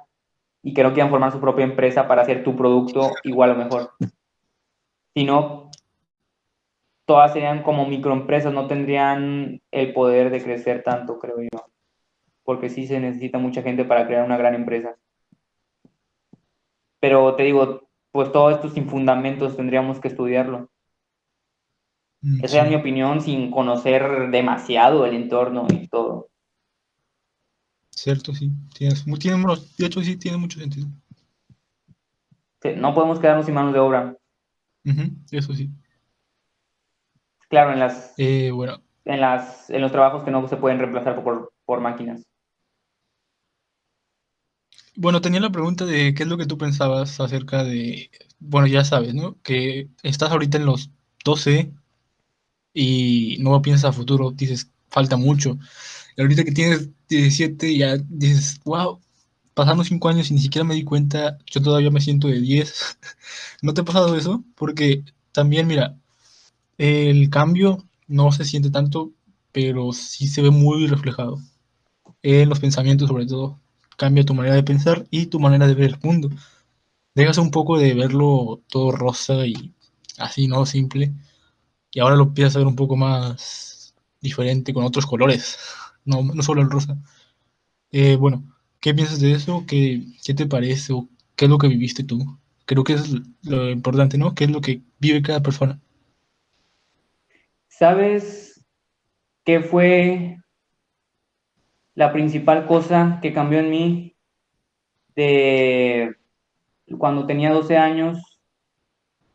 y 0.62 0.74
que 0.74 0.84
no 0.84 0.94
quieran 0.94 1.10
formar 1.10 1.32
su 1.32 1.40
propia 1.40 1.66
empresa 1.66 2.08
para 2.08 2.22
hacer 2.22 2.44
tu 2.44 2.56
producto 2.56 3.12
igual 3.24 3.52
o 3.52 3.56
mejor. 3.56 3.92
Si 5.14 5.26
no, 5.26 5.70
todas 7.06 7.34
serían 7.34 7.64
como 7.64 7.86
microempresas, 7.86 8.54
no 8.54 8.68
tendrían 8.68 9.62
el 9.72 9.94
poder 9.94 10.30
de 10.30 10.42
crecer 10.42 10.84
tanto, 10.84 11.20
creo 11.20 11.42
yo. 11.42 11.66
Porque 12.44 12.70
sí 12.70 12.88
se 12.88 13.00
necesita 13.00 13.38
mucha 13.38 13.62
gente 13.62 13.86
para 13.86 14.06
crear 14.08 14.26
una 14.26 14.38
gran 14.38 14.56
empresa. 14.56 14.98
Pero 17.04 17.36
te 17.36 17.44
digo, 17.44 17.90
pues 18.14 18.32
todo 18.32 18.50
esto 18.50 18.70
sin 18.70 18.88
fundamentos 18.88 19.58
tendríamos 19.58 20.00
que 20.00 20.08
estudiarlo. 20.08 20.72
Mm, 22.22 22.46
Esa 22.46 22.64
es 22.64 22.70
mi 22.70 22.76
opinión 22.76 23.20
sin 23.20 23.52
conocer 23.52 24.32
demasiado 24.32 25.06
el 25.06 25.14
entorno 25.14 25.68
y 25.70 25.90
todo. 25.90 26.30
Cierto, 27.90 28.34
sí. 28.34 28.52
Tienes, 28.74 29.04
tiene, 29.20 29.44
de 29.78 29.86
hecho, 29.86 30.02
sí, 30.02 30.16
tiene 30.16 30.38
mucho 30.38 30.62
sentido. 30.62 30.88
No 32.78 32.94
podemos 32.94 33.20
quedarnos 33.20 33.48
sin 33.48 33.56
manos 33.56 33.74
de 33.74 33.80
obra. 33.80 34.18
eso 35.30 35.54
sí. 35.54 35.72
Claro, 37.50 37.74
en 37.74 37.80
las, 37.80 38.14
eh, 38.16 38.50
bueno. 38.52 38.82
en 39.04 39.20
las 39.20 39.70
en 39.70 39.82
los 39.82 39.92
trabajos 39.92 40.24
que 40.24 40.32
no 40.32 40.48
se 40.48 40.56
pueden 40.56 40.80
reemplazar 40.80 41.22
por, 41.22 41.52
por 41.66 41.82
máquinas. 41.82 42.26
Bueno, 44.96 45.22
tenía 45.22 45.40
la 45.40 45.52
pregunta 45.52 45.86
de 45.86 46.14
qué 46.14 46.24
es 46.24 46.30
lo 46.30 46.38
que 46.38 46.46
tú 46.46 46.58
pensabas 46.58 47.20
acerca 47.20 47.64
de, 47.64 48.12
bueno, 48.40 48.68
ya 48.68 48.86
sabes, 48.86 49.14
¿no? 49.16 49.42
Que 49.42 49.90
estás 50.04 50.32
ahorita 50.32 50.58
en 50.58 50.66
los 50.66 50.92
12 51.26 51.74
y 52.74 53.38
no 53.42 53.62
piensas 53.62 53.92
a 53.92 53.94
futuro, 53.94 54.32
dices, 54.32 54.72
falta 54.90 55.18
mucho. 55.18 55.58
Y 56.18 56.22
ahorita 56.22 56.44
que 56.46 56.52
tienes 56.54 56.90
17 57.10 57.78
ya 57.78 57.98
dices, 57.98 58.60
wow, 58.66 59.02
pasaron 59.56 59.86
5 59.86 60.10
años 60.10 60.32
y 60.32 60.36
ni 60.36 60.42
siquiera 60.42 60.66
me 60.66 60.76
di 60.76 60.84
cuenta, 60.86 61.38
yo 61.48 61.62
todavía 61.62 61.92
me 61.92 62.02
siento 62.02 62.28
de 62.30 62.42
10. 62.42 62.98
¿No 63.64 63.74
te 63.74 63.82
ha 63.82 63.86
pasado 63.86 64.18
eso? 64.18 64.44
Porque 64.56 65.04
también, 65.34 65.68
mira, 65.68 65.98
el 66.78 67.30
cambio 67.32 67.86
no 68.08 68.32
se 68.34 68.46
siente 68.46 68.72
tanto, 68.72 69.14
pero 69.54 69.94
sí 69.94 70.28
se 70.28 70.42
ve 70.44 70.52
muy 70.52 70.88
reflejado 70.88 71.40
en 72.24 72.50
los 72.50 72.60
pensamientos 72.62 73.10
sobre 73.10 73.28
todo. 73.28 73.60
Cambia 74.04 74.26
tu 74.26 74.34
manera 74.34 74.56
de 74.56 74.64
pensar 74.64 75.08
y 75.12 75.28
tu 75.28 75.40
manera 75.40 75.66
de 75.66 75.76
ver 75.76 75.92
el 75.92 76.00
mundo. 76.04 76.30
Dejas 77.16 77.38
un 77.38 77.52
poco 77.52 77.80
de 77.80 77.94
verlo 77.94 78.62
todo 78.68 78.92
rosa 78.92 79.48
y 79.48 79.74
así, 80.18 80.50
¿no? 80.50 80.66
Simple. 80.66 81.14
Y 81.90 82.02
ahora 82.02 82.18
lo 82.18 82.24
empiezas 82.24 82.58
a 82.58 82.60
ver 82.60 82.68
un 82.68 82.76
poco 82.76 82.98
más 82.98 83.96
diferente, 84.20 84.74
con 84.74 84.84
otros 84.84 85.06
colores 85.06 85.58
no, 86.04 86.22
no 86.22 86.44
solo 86.44 86.62
el 86.62 86.70
rosa. 86.70 86.98
Eh, 87.94 88.18
bueno, 88.18 88.44
¿qué 88.82 88.94
piensas 88.94 89.22
de 89.22 89.32
eso? 89.32 89.64
¿Qué, 89.66 90.06
¿Qué 90.22 90.34
te 90.34 90.48
parece? 90.48 90.92
¿O 90.92 91.08
qué 91.38 91.46
es 91.46 91.50
lo 91.50 91.58
que 91.58 91.70
viviste 91.70 92.04
tú? 92.04 92.38
Creo 92.66 92.84
que 92.84 92.96
es 92.96 93.10
lo 93.44 93.70
importante, 93.70 94.18
¿no? 94.18 94.36
¿Qué 94.36 94.44
es 94.44 94.52
lo 94.52 94.60
que 94.60 94.82
vive 95.00 95.22
cada 95.22 95.42
persona? 95.42 95.80
¿Sabes 97.70 98.66
qué 99.46 99.62
fue 99.62 100.43
la 101.96 102.12
principal 102.12 102.66
cosa 102.66 103.20
que 103.22 103.34
cambió 103.34 103.60
en 103.60 103.70
mí 103.70 104.16
de 105.16 106.16
cuando 106.98 107.26
tenía 107.26 107.52
12 107.52 107.78
años 107.78 108.40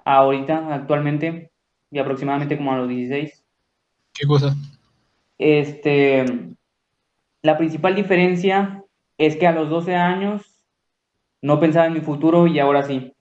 a 0.05 0.16
ahorita, 0.16 0.75
actualmente, 0.75 1.51
y 1.90 1.99
aproximadamente 1.99 2.57
como 2.57 2.73
a 2.73 2.79
los 2.79 2.88
16? 2.88 3.44
¿Qué 4.14 4.27
cosa? 4.27 4.55
Este, 5.38 6.25
la 7.42 7.57
principal 7.57 7.94
diferencia 7.94 8.85
es 9.16 9.37
que 9.37 9.47
a 9.47 9.53
los 9.53 9.68
12 9.68 9.94
años 9.94 10.64
no 11.40 11.61
pensaba 11.61 11.87
en 11.87 11.94
mi 11.94 12.01
futuro 12.01 12.47
y 12.47 12.59
ahora 12.59 12.83
sí. 12.83 13.14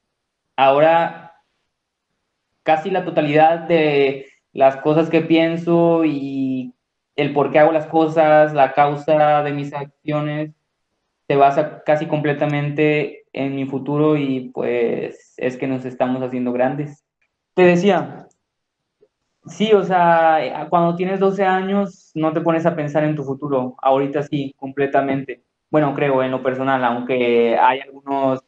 Ahora 0.56 1.28
casi 2.64 2.90
la 2.90 3.06
totalidad 3.06 3.60
de 3.68 4.26
las 4.52 4.78
cosas 4.78 5.10
que 5.10 5.22
pienso 5.22 6.04
y 6.04 6.74
el 7.18 7.34
por 7.34 7.52
qué 7.52 7.60
hago 7.60 7.74
las 7.74 7.88
cosas, 7.88 8.54
la 8.54 8.74
causa 8.74 9.44
de 9.44 9.52
mis 9.52 9.74
acciones, 9.74 10.54
se 11.28 11.36
basa 11.36 11.84
casi 11.84 12.06
completamente 12.06 13.26
en 13.34 13.56
mi 13.56 13.66
futuro 13.66 14.16
y 14.16 14.52
pues 14.54 15.34
es 15.36 15.58
que 15.58 15.68
nos 15.68 15.84
estamos 15.84 16.22
haciendo 16.24 16.54
grandes. 16.54 17.04
Te 17.54 17.64
decía, 17.64 18.28
Sí, 19.48 19.72
o 19.74 19.84
sea, 19.84 20.68
cuando 20.70 20.96
tienes 20.96 21.20
12 21.20 21.46
años 21.46 22.12
no 22.16 22.34
te 22.34 22.42
pones 22.42 22.66
a 22.66 22.76
pensar 22.76 23.04
en 23.04 23.16
tu 23.16 23.24
futuro. 23.24 23.76
Ahorita 23.82 24.24
sí, 24.24 24.54
completamente. 24.58 25.44
Bueno, 25.70 25.94
creo 25.96 26.22
en 26.22 26.32
lo 26.32 26.44
personal, 26.44 26.84
aunque 26.84 27.58
hay 27.58 27.80
algunos... 27.80 28.42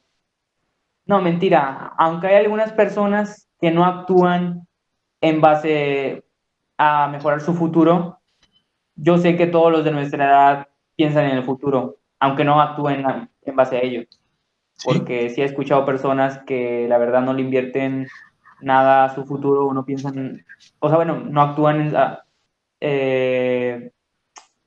No, 1.06 1.22
mentira. 1.22 1.94
Aunque 1.98 2.28
hay 2.28 2.36
algunas 2.36 2.74
personas 2.74 3.48
que 3.62 3.72
no 3.72 3.86
actúan 3.86 4.68
en 5.22 5.42
base 5.42 6.26
a 6.78 7.08
mejorar 7.08 7.42
su 7.42 7.54
futuro, 7.54 8.19
yo 9.02 9.18
sé 9.18 9.38
que 9.38 9.48
todos 9.48 9.72
los 9.72 9.84
de 9.84 9.92
nuestra 9.92 10.26
edad 10.26 10.68
piensan 10.96 11.26
en 11.26 11.38
el 11.38 11.44
futuro, 11.44 11.98
aunque 12.20 12.44
no 12.44 12.62
actúen 12.62 13.04
en 13.42 13.56
base 13.56 13.78
a 13.78 13.82
ello. 13.82 14.04
Porque 14.84 15.30
sí 15.30 15.42
he 15.42 15.46
escuchado 15.46 15.86
personas 15.86 16.40
que 16.40 16.88
la 16.88 16.98
verdad 16.98 17.22
no 17.22 17.34
le 17.34 17.42
invierten 17.42 18.08
nada 18.62 19.06
a 19.06 19.16
su 19.16 19.26
futuro 19.26 19.68
o 19.68 19.74
no 19.74 19.86
piensan, 19.86 20.46
o 20.80 20.88
sea, 20.88 20.98
bueno, 20.98 21.20
no 21.20 21.42
actúan 21.42 21.94
eh, 22.82 23.92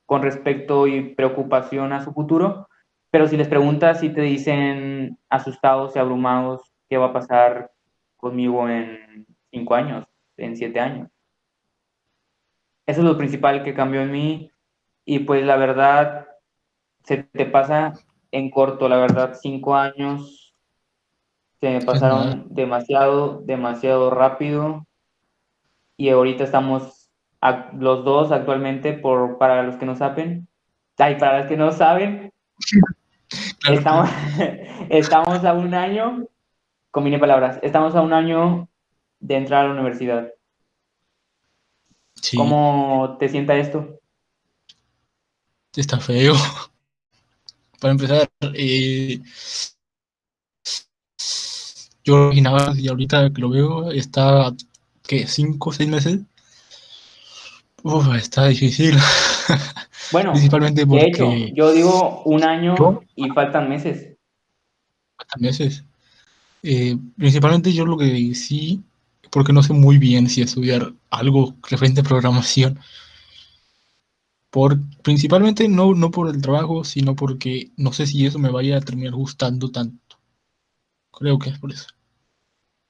con 0.05 0.21
respecto 0.21 0.87
y 0.87 1.13
preocupación 1.13 1.93
a 1.93 2.03
su 2.03 2.11
futuro, 2.11 2.67
pero 3.11 3.27
si 3.27 3.37
les 3.37 3.47
preguntas 3.47 3.99
si 3.99 4.09
te 4.09 4.21
dicen 4.21 5.19
asustados 5.29 5.95
y 5.95 5.99
abrumados 5.99 6.73
qué 6.89 6.97
va 6.97 7.07
a 7.07 7.13
pasar 7.13 7.71
conmigo 8.17 8.67
en 8.67 9.27
cinco 9.51 9.75
años, 9.75 10.05
en 10.37 10.57
siete 10.57 10.79
años. 10.79 11.09
Eso 12.85 12.99
es 12.99 13.05
lo 13.05 13.17
principal 13.17 13.63
que 13.63 13.73
cambió 13.73 14.01
en 14.01 14.11
mí 14.11 14.51
y 15.05 15.19
pues 15.19 15.45
la 15.45 15.57
verdad 15.57 16.27
se 17.03 17.23
te 17.23 17.45
pasa 17.45 17.93
en 18.31 18.49
corto, 18.49 18.89
la 18.89 18.97
verdad, 18.97 19.37
cinco 19.39 19.75
años 19.75 20.53
Se 21.61 21.69
me 21.69 21.85
pasaron 21.85 22.47
demasiado, 22.49 23.41
demasiado 23.41 24.09
rápido. 24.09 24.85
Y 25.95 26.09
ahorita 26.09 26.43
estamos 26.43 27.09
los 27.77 28.03
dos 28.03 28.31
actualmente, 28.31 28.93
por, 28.93 29.37
para 29.37 29.63
los 29.63 29.75
que 29.75 29.85
no 29.85 29.95
saben, 29.95 30.47
ay, 30.97 31.17
para 31.17 31.39
los 31.39 31.47
que 31.47 31.57
no 31.57 31.71
saben, 31.71 32.31
estamos, 33.69 34.09
estamos 34.89 35.43
a 35.43 35.53
un 35.53 35.73
año, 35.73 36.25
combine 36.91 37.19
palabras, 37.19 37.59
estamos 37.61 37.95
a 37.95 38.01
un 38.01 38.13
año 38.13 38.69
de 39.19 39.35
entrar 39.35 39.65
a 39.65 39.67
la 39.67 39.73
universidad. 39.73 40.31
¿Cómo 42.35 43.17
te 43.19 43.29
sienta 43.29 43.55
esto? 43.57 43.99
Está 45.75 45.99
feo. 45.99 46.35
Para 47.79 47.91
empezar, 47.91 48.29
eh, 48.53 49.19
yo 52.03 52.25
imaginaba 52.27 52.73
y 52.77 52.87
ahorita 52.87 53.31
que 53.33 53.41
lo 53.41 53.49
veo 53.49 53.91
está 53.91 54.53
que 55.01 55.27
cinco 55.27 55.69
o 55.69 55.73
seis 55.73 55.89
meses. 55.89 56.19
Uf, 57.83 58.07
está 58.15 58.47
difícil. 58.47 58.97
Bueno, 60.11 60.31
principalmente 60.31 60.85
porque 60.85 61.05
de 61.05 61.09
hecho, 61.09 61.55
yo 61.55 61.71
digo 61.71 62.21
un 62.25 62.43
año 62.43 62.75
y 63.15 63.29
faltan 63.29 63.67
meses. 63.67 64.15
Faltan 65.17 65.41
meses. 65.41 65.83
Eh, 66.61 66.95
principalmente 67.17 67.73
yo 67.73 67.83
lo 67.85 67.97
que 67.97 68.35
sí, 68.35 68.83
porque 69.33 69.51
no 69.51 69.63
sé 69.63 69.73
muy 69.73 69.97
bien 69.97 70.29
si 70.29 70.43
estudiar 70.43 70.93
algo 71.09 71.55
referente 71.67 72.01
a 72.01 72.03
programación. 72.03 72.79
Por, 74.51 74.77
principalmente 75.03 75.67
no, 75.67 75.95
no 75.95 76.11
por 76.11 76.29
el 76.29 76.39
trabajo, 76.39 76.83
sino 76.83 77.15
porque 77.15 77.71
no 77.75 77.91
sé 77.91 78.05
si 78.05 78.27
eso 78.27 78.37
me 78.37 78.51
vaya 78.51 78.77
a 78.77 78.81
terminar 78.81 79.13
gustando 79.13 79.71
tanto. 79.71 80.17
Creo 81.11 81.39
que 81.39 81.49
es 81.49 81.57
por 81.57 81.71
eso. 81.71 81.87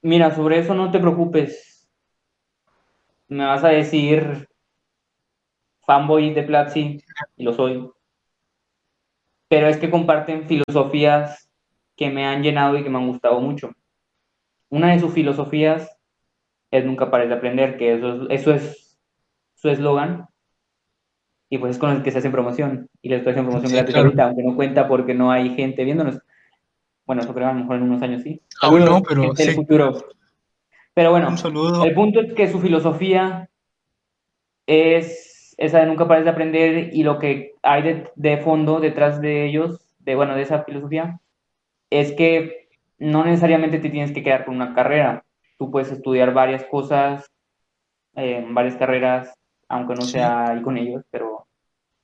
Mira, 0.02 0.34
sobre 0.34 0.58
eso 0.58 0.74
no 0.74 0.90
te 0.90 0.98
preocupes. 0.98 1.88
Me 3.28 3.46
vas 3.46 3.64
a 3.64 3.68
decir 3.68 4.46
fanboy 5.86 6.34
de 6.34 6.42
Platzi, 6.42 7.02
y 7.36 7.42
lo 7.42 7.54
soy. 7.54 7.90
Pero 9.48 9.68
es 9.68 9.78
que 9.78 9.90
comparten 9.90 10.46
filosofías 10.46 11.48
que 11.96 12.10
me 12.10 12.26
han 12.26 12.42
llenado 12.42 12.76
y 12.76 12.82
que 12.82 12.90
me 12.90 12.98
han 12.98 13.08
gustado 13.08 13.40
mucho. 13.40 13.72
Una 14.68 14.92
de 14.92 15.00
sus 15.00 15.12
filosofías 15.12 15.93
es 16.74 16.84
nunca 16.84 17.10
pares 17.10 17.28
de 17.28 17.36
aprender, 17.36 17.76
que 17.76 17.94
eso, 17.94 18.28
eso 18.30 18.52
es 18.52 18.98
su 19.54 19.68
eslogan. 19.68 20.26
Y 21.48 21.58
pues 21.58 21.72
es 21.72 21.78
con 21.78 21.90
el 21.90 22.02
que 22.02 22.10
se 22.10 22.18
hace 22.18 22.30
promoción. 22.30 22.88
Y 23.00 23.08
le 23.08 23.16
estoy 23.16 23.30
haciendo 23.30 23.52
promoción 23.52 23.76
gratis 23.76 23.94
ahorita, 23.94 24.24
aunque 24.24 24.42
no 24.42 24.56
cuenta 24.56 24.88
porque 24.88 25.14
no 25.14 25.30
hay 25.30 25.54
gente 25.54 25.84
viéndonos. 25.84 26.18
Bueno, 27.06 27.22
eso 27.22 27.32
creo 27.32 27.48
a 27.48 27.52
lo 27.52 27.60
mejor 27.60 27.76
en 27.76 27.82
unos 27.82 28.02
años 28.02 28.22
sí. 28.22 28.40
Aún 28.60 28.84
no, 28.84 29.02
pero 29.02 29.32
futuro. 29.54 30.04
Pero 30.94 31.10
bueno, 31.10 31.34
el 31.84 31.94
punto 31.94 32.20
es 32.20 32.32
que 32.34 32.48
su 32.48 32.60
filosofía 32.60 33.48
es 34.66 35.54
esa 35.58 35.80
de 35.80 35.86
nunca 35.86 36.08
pares 36.08 36.24
de 36.24 36.30
aprender 36.30 36.90
y 36.92 37.04
lo 37.04 37.18
que 37.18 37.54
hay 37.62 37.82
de, 37.82 38.10
de, 38.16 38.36
fondo 38.38 38.80
detrás 38.80 39.20
de 39.20 39.46
ellos, 39.46 39.80
de 40.00 40.14
bueno, 40.14 40.34
de 40.34 40.42
esa 40.42 40.64
filosofía, 40.64 41.20
es 41.90 42.12
que 42.12 42.68
no 42.98 43.24
necesariamente 43.24 43.78
te 43.78 43.90
tienes 43.90 44.12
que 44.12 44.22
quedar 44.22 44.44
con 44.44 44.54
una 44.56 44.74
carrera. 44.74 45.23
Tú 45.56 45.70
puedes 45.70 45.90
estudiar 45.92 46.32
varias 46.32 46.64
cosas, 46.64 47.30
eh, 48.16 48.46
varias 48.50 48.76
carreras, 48.76 49.34
aunque 49.68 49.94
no 49.94 50.02
sea 50.02 50.50
ahí 50.50 50.62
con 50.62 50.76
ellos, 50.76 51.04
pero 51.10 51.46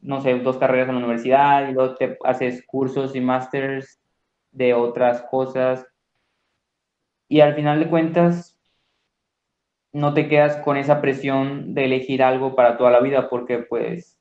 no 0.00 0.20
sé, 0.20 0.38
dos 0.38 0.58
carreras 0.58 0.88
en 0.88 0.94
la 0.94 1.00
universidad 1.00 1.68
y 1.68 1.72
luego 1.72 1.94
te 1.94 2.16
haces 2.24 2.64
cursos 2.66 3.14
y 3.14 3.20
másters 3.20 4.00
de 4.50 4.74
otras 4.74 5.22
cosas. 5.30 5.86
Y 7.28 7.40
al 7.40 7.54
final 7.54 7.80
de 7.80 7.88
cuentas, 7.88 8.58
no 9.92 10.14
te 10.14 10.28
quedas 10.28 10.56
con 10.58 10.76
esa 10.76 11.00
presión 11.00 11.74
de 11.74 11.84
elegir 11.84 12.22
algo 12.22 12.54
para 12.54 12.76
toda 12.76 12.90
la 12.90 13.00
vida, 13.00 13.28
porque 13.28 13.58
pues 13.58 14.18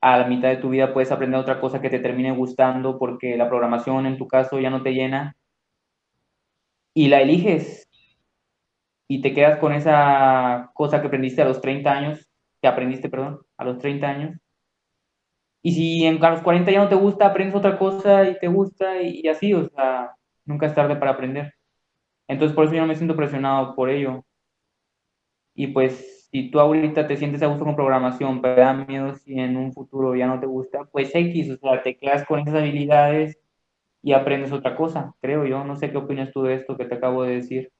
a 0.00 0.18
la 0.18 0.26
mitad 0.26 0.48
de 0.48 0.56
tu 0.56 0.70
vida 0.70 0.92
puedes 0.92 1.12
aprender 1.12 1.40
otra 1.40 1.60
cosa 1.60 1.80
que 1.80 1.90
te 1.90 2.00
termine 2.00 2.32
gustando 2.32 2.98
porque 2.98 3.36
la 3.36 3.48
programación 3.48 4.06
en 4.06 4.18
tu 4.18 4.26
caso 4.26 4.58
ya 4.58 4.68
no 4.68 4.82
te 4.82 4.92
llena. 4.92 5.36
Y 6.94 7.08
la 7.08 7.20
eliges 7.20 7.88
y 9.14 9.20
te 9.20 9.34
quedas 9.34 9.58
con 9.58 9.74
esa 9.74 10.70
cosa 10.72 11.02
que 11.02 11.08
aprendiste 11.08 11.42
a 11.42 11.44
los 11.44 11.60
30 11.60 11.92
años, 11.92 12.30
que 12.62 12.66
aprendiste, 12.68 13.10
perdón, 13.10 13.42
a 13.58 13.64
los 13.64 13.76
30 13.76 14.08
años. 14.08 14.38
Y 15.62 15.72
si 15.74 16.06
en, 16.06 16.24
a 16.24 16.30
los 16.30 16.40
40 16.40 16.70
ya 16.72 16.78
no 16.82 16.88
te 16.88 16.94
gusta, 16.94 17.26
aprendes 17.26 17.54
otra 17.54 17.78
cosa 17.78 18.26
y 18.26 18.38
te 18.38 18.48
gusta 18.48 19.02
y, 19.02 19.28
así, 19.28 19.52
o 19.52 19.68
sea, 19.68 20.16
nunca 20.46 20.64
es 20.64 20.74
tarde 20.74 20.96
para 20.96 21.10
aprender. 21.10 21.52
Entonces 22.26 22.54
por 22.54 22.64
eso 22.64 22.74
yo 22.74 22.80
no 22.80 22.86
me 22.86 22.94
siento 22.94 23.14
presionado 23.14 23.74
por 23.74 23.90
ello. 23.90 24.24
Y 25.54 25.66
pues 25.66 26.28
si 26.30 26.50
tú 26.50 26.58
ahorita 26.58 27.06
te 27.06 27.18
sientes 27.18 27.42
a 27.42 27.48
gusto 27.48 27.66
con 27.66 27.76
programación, 27.76 28.40
pero 28.40 28.62
da 28.62 28.72
miedo 28.72 29.14
si 29.14 29.38
en 29.38 29.58
un 29.58 29.74
futuro 29.74 30.16
ya 30.16 30.26
no 30.26 30.40
te 30.40 30.46
gusta, 30.46 30.86
pues 30.86 31.14
X, 31.14 31.50
o 31.50 31.56
sea, 31.58 31.82
te 31.82 31.98
quedas 31.98 32.24
con 32.24 32.40
esas 32.40 32.54
habilidades 32.54 33.38
y 34.02 34.14
aprendes 34.14 34.52
otra 34.52 34.74
cosa, 34.74 35.14
creo 35.20 35.44
yo. 35.44 35.64
No 35.64 35.76
sé 35.76 35.90
qué 35.90 35.98
opinas 35.98 36.32
tú 36.32 36.44
de 36.44 36.54
esto 36.54 36.78
que 36.78 36.86
te 36.86 36.94
acabo 36.94 37.24
de 37.24 37.34
decir. 37.34 37.72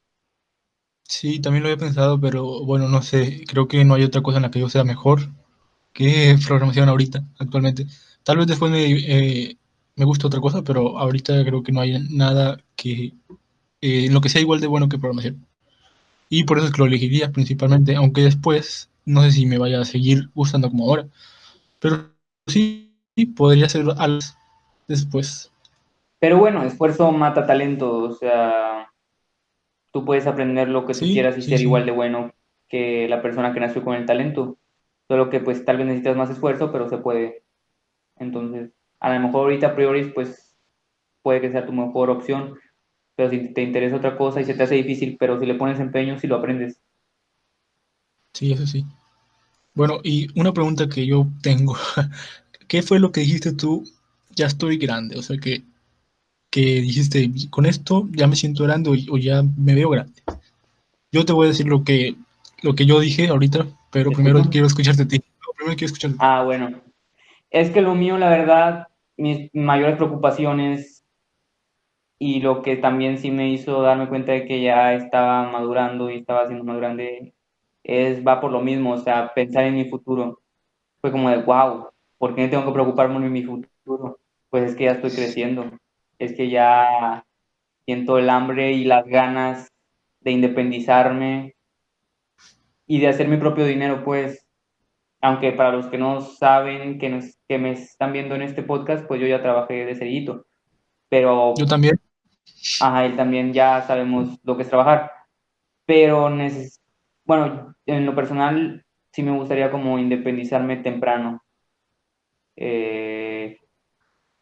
Sí, 1.04 1.40
también 1.40 1.62
lo 1.62 1.68
había 1.70 1.78
pensado, 1.84 2.18
pero 2.20 2.64
bueno, 2.64 2.88
no 2.88 3.02
sé, 3.02 3.44
creo 3.46 3.68
que 3.68 3.84
no 3.84 3.94
hay 3.94 4.04
otra 4.04 4.22
cosa 4.22 4.38
en 4.38 4.42
la 4.44 4.50
que 4.50 4.60
yo 4.60 4.68
sea 4.70 4.84
mejor 4.84 5.20
que 5.92 6.36
programación 6.46 6.88
ahorita, 6.88 7.24
actualmente. 7.38 7.86
Tal 8.24 8.38
vez 8.38 8.46
después 8.48 8.72
me, 8.72 8.84
eh, 8.90 9.58
me 9.96 10.04
guste 10.06 10.26
otra 10.26 10.40
cosa, 10.40 10.62
pero 10.62 10.98
ahorita 10.98 11.44
creo 11.44 11.62
que 11.62 11.72
no 11.72 11.80
hay 11.80 11.98
nada 12.10 12.58
que 12.76 13.14
eh, 13.82 14.10
lo 14.10 14.20
que 14.22 14.28
sea 14.30 14.40
igual 14.42 14.60
de 14.60 14.68
bueno 14.68 14.88
que 14.88 14.98
programación. 14.98 15.46
Y 16.30 16.44
por 16.44 16.58
eso 16.58 16.68
es 16.68 16.72
que 16.74 16.80
lo 16.80 16.86
elegiría 16.86 17.32
principalmente, 17.32 17.96
aunque 17.96 18.22
después 18.22 18.90
no 19.06 19.22
sé 19.22 19.32
si 19.32 19.46
me 19.46 19.58
vaya 19.58 19.80
a 19.80 19.84
seguir 19.86 20.30
gustando 20.34 20.70
como 20.70 20.86
ahora. 20.86 21.08
Pero 21.80 22.12
sí, 22.48 22.94
podría 23.36 23.68
ser 23.68 23.86
algo 23.98 24.20
después. 24.88 25.52
Pero 26.18 26.38
bueno, 26.38 26.62
esfuerzo 26.62 27.10
mata 27.12 27.46
talento, 27.46 27.98
o 27.98 28.12
sea, 28.12 28.81
tú 29.92 30.04
puedes 30.04 30.26
aprender 30.26 30.68
lo 30.68 30.86
que 30.86 30.94
tú 30.94 31.00
quieras 31.00 31.38
y 31.38 31.42
ser 31.42 31.60
igual 31.60 31.86
de 31.86 31.92
bueno 31.92 32.32
que 32.68 33.06
la 33.08 33.22
persona 33.22 33.52
que 33.52 33.60
nació 33.60 33.84
con 33.84 33.94
el 33.94 34.06
talento. 34.06 34.58
Solo 35.08 35.30
que 35.30 35.40
pues 35.40 35.64
tal 35.64 35.76
vez 35.76 35.86
necesitas 35.86 36.16
más 36.16 36.30
esfuerzo, 36.30 36.72
pero 36.72 36.88
se 36.88 36.98
puede. 36.98 37.44
Entonces, 38.16 38.70
a 38.98 39.12
lo 39.12 39.20
mejor 39.20 39.42
ahorita 39.42 39.68
a 39.68 39.74
priori 39.74 40.10
pues 40.10 40.56
puede 41.22 41.40
que 41.40 41.50
sea 41.50 41.66
tu 41.66 41.72
mejor 41.72 42.10
opción, 42.10 42.58
pero 43.14 43.30
si 43.30 43.52
te 43.52 43.62
interesa 43.62 43.96
otra 43.96 44.16
cosa 44.16 44.40
y 44.40 44.44
se 44.44 44.54
te 44.54 44.62
hace 44.62 44.74
difícil, 44.76 45.16
pero 45.18 45.38
si 45.38 45.46
le 45.46 45.54
pones 45.54 45.78
empeño, 45.78 46.18
si 46.18 46.26
lo 46.26 46.36
aprendes. 46.36 46.80
Sí, 48.32 48.52
eso 48.52 48.66
sí. 48.66 48.86
Bueno, 49.74 50.00
y 50.02 50.28
una 50.38 50.52
pregunta 50.52 50.88
que 50.88 51.06
yo 51.06 51.26
tengo, 51.42 51.76
¿qué 52.68 52.82
fue 52.82 52.98
lo 52.98 53.12
que 53.12 53.20
dijiste 53.20 53.52
tú? 53.52 53.84
Ya 54.34 54.46
estoy 54.46 54.78
grande, 54.78 55.18
o 55.18 55.22
sea 55.22 55.36
que, 55.38 55.62
que 56.52 56.60
dijiste, 56.60 57.30
con 57.48 57.64
esto 57.64 58.06
ya 58.12 58.26
me 58.26 58.36
siento 58.36 58.64
grande 58.64 58.90
o, 58.90 59.16
ya 59.16 59.42
me 59.56 59.74
veo 59.74 59.88
grande. 59.88 60.20
Yo 61.10 61.24
te 61.24 61.32
voy 61.32 61.46
a 61.46 61.48
decir 61.48 61.66
lo 61.66 61.82
que, 61.82 62.14
lo 62.62 62.74
que 62.74 62.84
yo 62.84 63.00
dije 63.00 63.28
ahorita, 63.28 63.66
pero 63.90 64.10
primero 64.12 64.42
quiero 64.50 64.66
escucharte 64.66 65.04
a 65.04 65.08
ti. 65.08 65.22
primero 65.56 65.76
quiero 65.76 65.86
escucharte. 65.86 66.18
Ah, 66.20 66.42
bueno. 66.44 66.82
Es 67.50 67.70
que 67.70 67.80
lo 67.80 67.94
mío, 67.94 68.18
la 68.18 68.28
verdad, 68.28 68.88
mis 69.16 69.48
mayores 69.54 69.96
preocupaciones 69.96 71.04
y 72.18 72.40
lo 72.40 72.60
que 72.60 72.76
también 72.76 73.16
sí 73.16 73.30
me 73.30 73.48
hizo 73.48 73.80
darme 73.80 74.10
cuenta 74.10 74.32
de 74.32 74.44
que 74.44 74.60
ya 74.60 74.92
estaba 74.92 75.50
madurando 75.50 76.10
y 76.10 76.18
estaba 76.18 76.46
siendo 76.46 76.64
más 76.64 76.76
grande 76.76 77.32
es 77.82 78.24
va 78.24 78.42
por 78.42 78.52
lo 78.52 78.60
mismo, 78.60 78.92
o 78.92 78.98
sea, 78.98 79.32
pensar 79.34 79.64
en 79.64 79.74
mi 79.74 79.88
futuro. 79.88 80.42
Fue 81.00 81.10
como 81.10 81.30
de, 81.30 81.38
wow, 81.38 81.88
¿por 82.18 82.34
qué 82.34 82.46
tengo 82.46 82.66
que 82.66 82.72
preocuparme 82.72 83.24
en 83.24 83.32
mi 83.32 83.42
futuro? 83.42 84.18
Pues 84.50 84.70
es 84.70 84.76
que 84.76 84.84
ya 84.84 84.92
estoy 84.92 85.10
creciendo, 85.12 85.64
es 86.24 86.34
que 86.34 86.48
ya 86.48 87.24
siento 87.84 88.18
el 88.18 88.30
hambre 88.30 88.72
y 88.72 88.84
las 88.84 89.06
ganas 89.06 89.72
de 90.20 90.30
independizarme 90.30 91.56
y 92.86 93.00
de 93.00 93.08
hacer 93.08 93.26
mi 93.26 93.38
propio 93.38 93.64
dinero, 93.64 94.04
pues, 94.04 94.46
aunque 95.20 95.52
para 95.52 95.72
los 95.72 95.86
que 95.86 95.98
no 95.98 96.20
saben, 96.20 96.98
que, 96.98 97.20
que 97.48 97.58
me 97.58 97.72
están 97.72 98.12
viendo 98.12 98.34
en 98.34 98.42
este 98.42 98.62
podcast, 98.62 99.04
pues 99.06 99.20
yo 99.20 99.26
ya 99.26 99.42
trabajé 99.42 99.84
de 99.84 99.96
cerillito. 99.96 100.46
Pero... 101.08 101.54
Yo 101.56 101.66
también. 101.66 101.98
Ajá, 102.80 103.04
él 103.04 103.16
también 103.16 103.52
ya 103.52 103.82
sabemos 103.82 104.38
lo 104.44 104.56
que 104.56 104.62
es 104.62 104.68
trabajar. 104.68 105.10
Pero, 105.86 106.30
bueno, 107.24 107.74
en 107.86 108.06
lo 108.06 108.14
personal 108.14 108.84
sí 109.10 109.22
me 109.22 109.36
gustaría 109.36 109.70
como 109.70 109.98
independizarme 109.98 110.76
temprano. 110.76 111.42
Eh, 112.54 113.58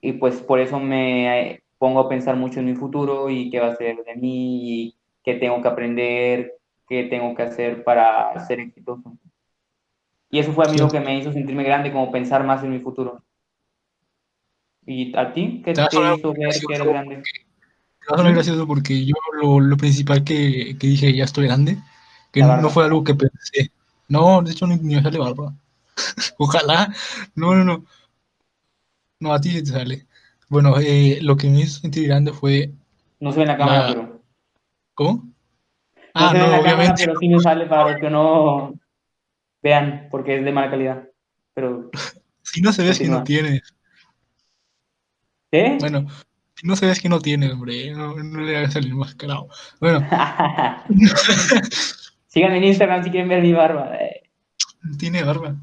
y 0.01 0.13
pues 0.13 0.41
por 0.43 0.61
eso 0.61 0.79
me 0.81 1.63
pongo 1.81 2.01
a 2.01 2.09
pensar 2.11 2.37
mucho 2.37 2.61
en 2.61 2.67
mi 2.67 2.75
futuro 2.75 3.31
y 3.31 3.49
qué 3.49 3.59
va 3.59 3.69
a 3.69 3.77
ser 3.77 4.05
de 4.05 4.15
mí 4.15 4.83
y 4.83 4.97
qué 5.25 5.37
tengo 5.37 5.63
que 5.63 5.69
aprender, 5.69 6.59
qué 6.87 7.05
tengo 7.05 7.35
que 7.35 7.43
hacer 7.43 7.83
para 7.85 8.39
ser 8.47 8.61
exitoso. 8.61 9.17
Y 10.29 10.41
eso 10.41 10.53
fue 10.53 10.67
a 10.67 10.71
mí 10.71 10.77
lo 10.77 10.89
que 10.89 11.01
me 11.01 11.19
hizo 11.19 11.33
sentirme 11.33 11.65
grande, 11.65 11.91
como 11.91 12.13
pensar 12.13 12.45
más 12.45 12.63
en 12.63 12.73
mi 12.73 12.81
futuro. 12.81 13.25
¿Y 14.85 15.17
a 15.17 15.33
ti? 15.33 15.63
¿Qué 15.65 15.73
te 15.73 15.83
hizo 15.83 16.35
ver 16.35 16.51
que 16.51 16.75
eres 16.75 16.87
grande? 16.87 17.23
va 18.13 18.29
a 18.29 18.31
gracioso 18.31 18.67
porque 18.67 19.07
yo 19.07 19.15
lo, 19.41 19.59
lo 19.59 19.77
principal 19.79 20.23
que, 20.23 20.77
que, 20.79 20.87
dije, 20.87 21.17
ya 21.17 21.25
estoy 21.25 21.47
grande, 21.47 21.79
que 22.31 22.43
no, 22.43 22.69
fue 22.69 22.85
algo 22.85 23.03
que 23.05 23.15
pensé. 23.15 23.73
No, 24.07 24.43
de 24.43 24.53
hecho 24.53 24.67
ni, 24.67 24.77
me 24.77 25.03
sale 25.03 25.19
barba. 25.19 25.55
Ojalá. 26.39 26.95
No, 27.35 27.55
no, 27.55 27.65
no. 27.65 27.87
No, 29.21 29.33
a 29.33 29.41
ti 29.41 29.63
te 29.63 29.65
sale. 29.65 30.07
Bueno, 30.51 30.75
eh, 30.81 31.21
lo 31.23 31.37
que 31.37 31.49
me 31.49 31.61
hizo 31.61 31.81
sentir 31.81 32.09
grande 32.09 32.33
fue... 32.33 32.73
No 33.21 33.31
se 33.31 33.39
ve 33.39 33.43
en 33.45 33.49
la 33.49 33.57
cámara, 33.57 33.87
pero... 33.89 34.23
¿Cómo? 34.95 35.13
No 35.13 35.31
ah, 36.15 36.33
se 36.33 36.39
ve 36.39 36.45
en 36.45 36.51
la 36.51 36.63
cámara, 36.63 36.95
pero 36.99 37.15
sí 37.21 37.29
me 37.29 37.39
sale 37.39 37.67
para 37.67 38.01
que 38.01 38.11
no 38.11 38.75
vean, 39.63 40.09
porque 40.11 40.39
es 40.39 40.45
de 40.45 40.51
mala 40.51 40.69
calidad. 40.69 41.09
Pero... 41.55 41.91
si 42.43 42.61
no 42.63 42.73
se 42.73 42.83
ve, 42.83 42.95
si 42.95 43.09
no 43.09 43.23
tiene. 43.23 43.63
¿Qué? 45.53 45.77
Bueno, 45.79 46.09
si 46.57 46.67
no 46.67 46.75
se 46.75 46.87
ve, 46.87 46.93
es 46.93 47.01
que 47.01 47.09
no 47.09 47.21
tiene, 47.21 47.53
hombre. 47.53 47.93
No, 47.93 48.17
le 48.17 48.57
hagas 48.57 48.73
salir 48.73 48.93
más 48.93 49.15
carajo. 49.15 49.49
Bueno. 49.79 50.01
Síganme 52.27 52.57
en 52.57 52.65
Instagram 52.65 53.05
si 53.05 53.11
quieren 53.11 53.29
ver 53.29 53.43
mi 53.43 53.53
barba. 53.53 53.93
Tiene 54.99 55.23
barba. 55.23 55.55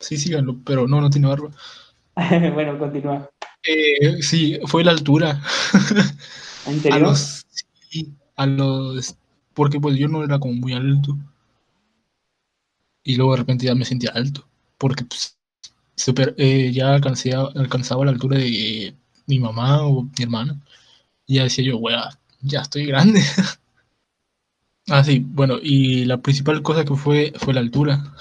Sí, 0.00 0.16
síganlo, 0.16 0.56
pero 0.64 0.88
no, 0.88 1.00
no 1.00 1.10
tiene 1.10 1.28
barba. 1.28 1.50
bueno, 2.54 2.76
continúa. 2.76 3.30
Eh, 3.62 4.22
sí, 4.22 4.58
fue 4.66 4.84
la 4.84 4.92
altura. 4.92 5.42
¿En 6.66 6.80
serio? 6.82 6.96
A 6.96 6.98
los, 6.98 7.46
sí, 7.90 8.14
a 8.36 8.46
los, 8.46 9.16
porque 9.54 9.80
pues 9.80 9.96
yo 9.98 10.08
no 10.08 10.22
era 10.24 10.38
como 10.38 10.54
muy 10.54 10.72
alto. 10.72 11.16
Y 13.02 13.16
luego 13.16 13.32
de 13.32 13.38
repente 13.38 13.66
ya 13.66 13.74
me 13.74 13.84
sentía 13.84 14.10
alto, 14.14 14.46
porque 14.78 15.04
pues, 15.04 15.38
super, 15.94 16.34
eh, 16.38 16.72
ya 16.72 16.94
alcancé, 16.94 17.34
alcanzaba 17.34 18.04
la 18.04 18.10
altura 18.10 18.38
de 18.38 18.94
mi 19.26 19.38
mamá 19.38 19.82
o 19.86 20.02
mi 20.02 20.22
hermana. 20.24 20.60
Y 21.26 21.36
ya 21.36 21.44
decía 21.44 21.64
yo, 21.64 21.78
wea, 21.78 22.10
ya 22.42 22.62
estoy 22.62 22.86
grande. 22.86 23.22
ah, 24.88 25.04
sí, 25.04 25.24
bueno, 25.26 25.58
y 25.62 26.04
la 26.04 26.18
principal 26.18 26.62
cosa 26.62 26.84
que 26.84 26.94
fue 26.94 27.32
fue 27.36 27.54
la 27.54 27.60
altura. 27.60 28.14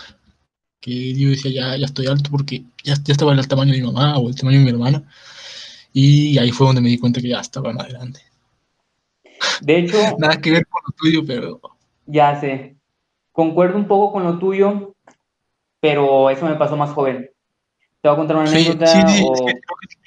Que 0.86 1.15
yo 1.15 1.30
decía, 1.30 1.50
ya, 1.50 1.78
ya 1.78 1.86
estoy 1.88 2.06
alto 2.06 2.30
porque 2.30 2.63
ya, 2.84 2.93
ya 3.04 3.12
estaba 3.12 3.34
el 3.34 3.48
tamaño 3.48 3.74
de 3.74 3.80
mi 3.80 3.88
mamá 3.88 4.19
o 4.19 4.30
el 4.30 4.36
tamaño 4.36 4.60
de 4.60 4.65
mi 4.65 4.69
hermana. 4.69 5.04
Y 5.91 6.38
ahí 6.38 6.52
fue 6.52 6.67
donde 6.67 6.82
me 6.82 6.89
di 6.89 7.00
cuenta 7.00 7.19
que 7.19 7.30
ya 7.30 7.39
estaba 7.39 7.74
más 7.74 7.88
grande. 7.88 8.19
De 9.62 9.80
hecho... 9.80 9.98
Nada 10.19 10.39
que 10.39 10.52
ver 10.52 10.67
con 10.67 10.84
lo 10.86 10.93
tuyo, 10.95 11.26
pero... 11.26 11.60
Ya 12.06 12.39
sé. 12.39 12.76
Concuerdo 13.32 13.80
un 13.80 13.88
poco 13.88 14.13
con 14.13 14.26
lo 14.26 14.38
tuyo, 14.38 14.93
pero 15.80 16.30
eso 16.30 16.45
me 16.45 16.54
pasó 16.54 16.78
más 16.78 16.91
joven. 16.91 17.32
Te 18.02 18.08
voy 18.08 18.13
a 18.13 18.17
contar 18.17 18.38
una 18.38 18.48
anécdota. 18.48 18.86
Sí, 18.86 19.00
sí, 19.08 19.24
creo 19.24 19.45
que 19.48 19.54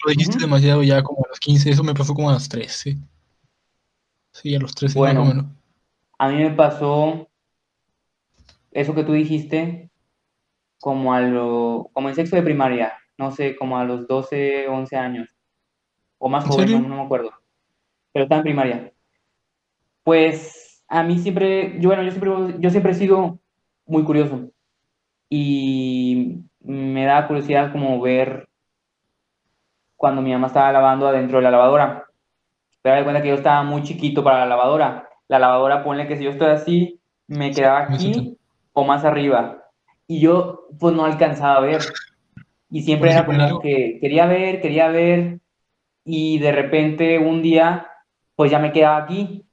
lo 0.05 0.11
dijiste 0.13 0.39
demasiado 0.39 0.85
ya 0.85 1.03
como 1.03 1.25
a 1.25 1.29
los 1.29 1.41
15, 1.41 1.71
eso 1.71 1.83
me 1.83 1.95
pasó 1.95 2.15
como 2.15 2.31
a 2.31 2.35
los 2.35 2.49
13. 2.49 2.97
Sí, 4.31 4.55
a 4.55 4.61
los 4.61 4.77
13 4.77 4.97
bueno, 4.97 5.25
menos. 5.25 5.47
A 6.21 6.29
mí 6.29 6.37
me 6.37 6.53
pasó 6.53 7.29
eso 8.71 8.95
que 8.95 9.03
tú 9.03 9.13
dijiste 9.13 9.88
como 10.81 11.15
a 11.15 11.21
lo, 11.21 11.91
como 11.93 12.09
en 12.09 12.15
sexto 12.15 12.37
de 12.37 12.43
primaria, 12.43 12.93
no 13.17 13.31
sé, 13.31 13.57
como 13.57 13.79
a 13.79 13.85
los 13.85 14.07
12, 14.07 14.69
11 14.69 14.97
años 14.97 15.29
o 16.19 16.29
más 16.29 16.45
joven, 16.45 16.89
no, 16.89 16.97
me 16.97 17.03
acuerdo, 17.03 17.33
pero 18.13 18.25
estaba 18.25 18.41
en 18.41 18.45
primaria. 18.45 18.93
Pues 20.03 20.85
a 20.89 21.03
mí 21.03 21.19
siempre, 21.19 21.79
yo, 21.81 21.91
bueno, 21.91 22.03
yo 22.03 22.11
siempre, 22.11 22.57
yo 22.59 22.71
siempre 22.71 22.93
he 22.93 22.95
sido 22.95 23.39
muy 23.87 24.05
curioso 24.05 24.51
y 25.29 26.41
me 26.61 27.05
da 27.05 27.27
curiosidad 27.27 27.73
como 27.73 28.01
ver 28.01 28.49
cuando 29.97 30.23
mi 30.23 30.33
mamá 30.33 30.47
estaba 30.47 30.73
lavando 30.73 31.09
adentro 31.09 31.39
de 31.39 31.45
la 31.45 31.51
lavadora. 31.51 32.07
Pero 32.83 32.97
de 32.97 33.03
cuenta 33.03 33.21
que 33.21 33.29
yo 33.29 33.35
estaba 33.35 33.63
muy 33.65 33.83
chiquito 33.83 34.23
para 34.23 34.39
la 34.39 34.47
lavadora. 34.47 35.09
La 35.27 35.39
lavadora, 35.39 35.83
ponle 35.83 36.07
que 36.07 36.17
si 36.17 36.25
yo 36.25 36.31
estoy 36.31 36.49
así, 36.49 37.01
me 37.27 37.51
quedaba 37.51 37.81
aquí 37.83 38.39
o 38.73 38.85
más 38.85 39.05
arriba. 39.05 39.58
Y 40.09 40.19
yo, 40.21 40.67
pues 40.81 40.97
no 40.97 41.05
alcanzaba 41.05 41.59
a 41.59 41.61
ver. 41.61 41.83
Y 42.71 42.83
siempre 42.83 43.13
era 43.13 43.25
como 43.25 43.61
que 43.61 43.99
quería 44.01 44.27
ver, 44.27 44.61
quería 44.61 44.89
ver, 44.89 45.39
y 46.05 46.39
de 46.39 46.53
repente 46.53 47.19
un 47.19 47.43
día, 47.43 47.87
pues 48.35 48.51
ya 48.51 48.59
me 48.59 48.73
quedaba 48.73 48.97
aquí 48.97 49.45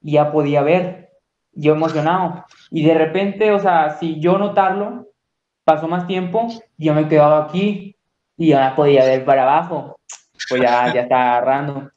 y 0.00 0.12
ya 0.12 0.30
podía 0.30 0.62
ver, 0.62 1.10
yo 1.52 1.74
emocionado. 1.74 2.44
Y 2.70 2.84
de 2.84 2.94
repente, 2.94 3.50
o 3.50 3.58
sea, 3.58 3.90
si 3.98 4.20
yo 4.20 4.38
notarlo, 4.38 5.08
pasó 5.64 5.88
más 5.88 6.06
tiempo, 6.06 6.46
yo 6.78 6.94
me 6.94 7.08
quedaba 7.08 7.44
aquí 7.44 7.96
y 8.36 8.48
ya 8.50 8.74
podía 8.76 9.04
ver 9.04 9.24
para 9.24 9.42
abajo, 9.42 9.98
pues 10.48 10.62
ya, 10.62 10.94
ya 10.94 11.00
estaba 11.02 11.38
agarrando. 11.38 11.90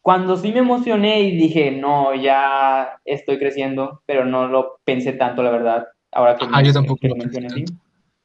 Cuando 0.00 0.36
sí 0.36 0.52
me 0.52 0.60
emocioné 0.60 1.20
y 1.20 1.36
dije, 1.36 1.72
no, 1.72 2.14
ya 2.14 3.00
estoy 3.04 3.38
creciendo, 3.38 4.02
pero 4.06 4.24
no 4.24 4.46
lo 4.46 4.78
pensé 4.84 5.12
tanto, 5.12 5.42
la 5.42 5.50
verdad, 5.50 5.88
ahora 6.16 6.36
que, 6.36 6.46
ah, 6.52 6.62
yo 6.62 6.72
tampoco 6.72 7.06
lo 7.08 7.16
mencioné 7.16 7.46
así, 7.46 7.64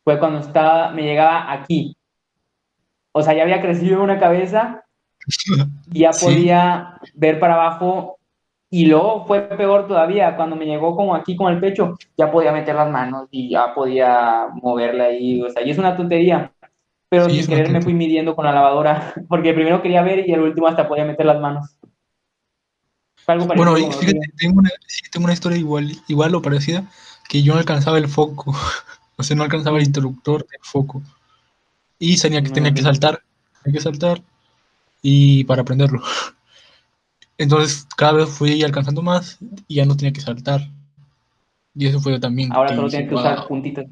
fue 0.03 0.19
cuando 0.19 0.39
estaba, 0.39 0.91
me 0.91 1.03
llegaba 1.03 1.51
aquí. 1.51 1.95
O 3.11 3.21
sea, 3.21 3.33
ya 3.33 3.43
había 3.43 3.61
crecido 3.61 4.01
una 4.01 4.19
cabeza 4.19 4.83
ya 5.91 6.11
podía 6.11 6.97
ver 7.13 7.39
para 7.39 7.55
abajo 7.55 8.17
y 8.69 8.85
luego 8.85 9.25
fue 9.25 9.41
peor 9.41 9.87
todavía, 9.87 10.35
cuando 10.37 10.55
me 10.55 10.65
llegó 10.65 10.95
como 10.95 11.13
aquí 11.13 11.35
con 11.35 11.51
el 11.51 11.59
pecho, 11.59 11.97
ya 12.17 12.31
podía 12.31 12.53
meter 12.53 12.73
las 12.73 12.89
manos 12.89 13.27
y 13.29 13.49
ya 13.49 13.73
podía 13.73 14.47
moverla 14.61 15.05
ahí, 15.05 15.41
o 15.41 15.49
sea, 15.49 15.61
y 15.61 15.71
es 15.71 15.77
una 15.77 15.97
tontería, 15.97 16.53
pero 17.09 17.29
sin 17.29 17.45
querer 17.47 17.69
me 17.69 17.81
fui 17.81 17.93
midiendo 17.93 18.33
con 18.33 18.45
la 18.45 18.53
lavadora, 18.53 19.13
porque 19.27 19.53
primero 19.53 19.81
quería 19.81 20.01
ver 20.03 20.27
y 20.27 20.31
el 20.31 20.39
último 20.39 20.67
hasta 20.67 20.87
podía 20.87 21.03
meter 21.03 21.25
las 21.25 21.41
manos. 21.41 21.77
bueno, 23.27 23.75
fíjate, 23.75 24.19
tengo 24.37 24.59
una, 24.59 24.69
tengo 25.11 25.25
una 25.25 25.33
historia 25.33 25.57
igual, 25.57 25.91
igual 26.07 26.33
o 26.33 26.41
parecida, 26.41 26.85
que 27.31 27.41
yo 27.43 27.53
no 27.53 27.59
alcanzaba 27.59 27.97
el 27.97 28.09
foco, 28.09 28.53
o 29.15 29.23
sea, 29.23 29.37
no 29.37 29.43
alcanzaba 29.43 29.77
el 29.77 29.85
interruptor 29.85 30.45
del 30.45 30.59
foco, 30.61 31.01
y 31.97 32.19
tenía 32.19 32.41
que, 32.41 32.49
tenía 32.49 32.73
que 32.73 32.81
saltar, 32.81 33.23
tenía 33.63 33.77
que 33.79 33.83
saltar, 33.83 34.21
y 35.01 35.45
para 35.45 35.61
aprenderlo. 35.61 36.01
Entonces 37.37 37.87
cada 37.95 38.11
vez 38.11 38.29
fui 38.29 38.61
alcanzando 38.63 39.01
más 39.01 39.37
y 39.69 39.75
ya 39.75 39.85
no 39.85 39.95
tenía 39.95 40.11
que 40.11 40.19
saltar. 40.19 40.69
Y 41.73 41.87
eso 41.87 42.01
fue 42.01 42.19
también. 42.19 42.51
Ahora 42.51 42.75
solo 42.75 42.89
tienes 42.89 43.07
que 43.07 43.15
usar 43.15 43.47
puntitos. 43.47 43.85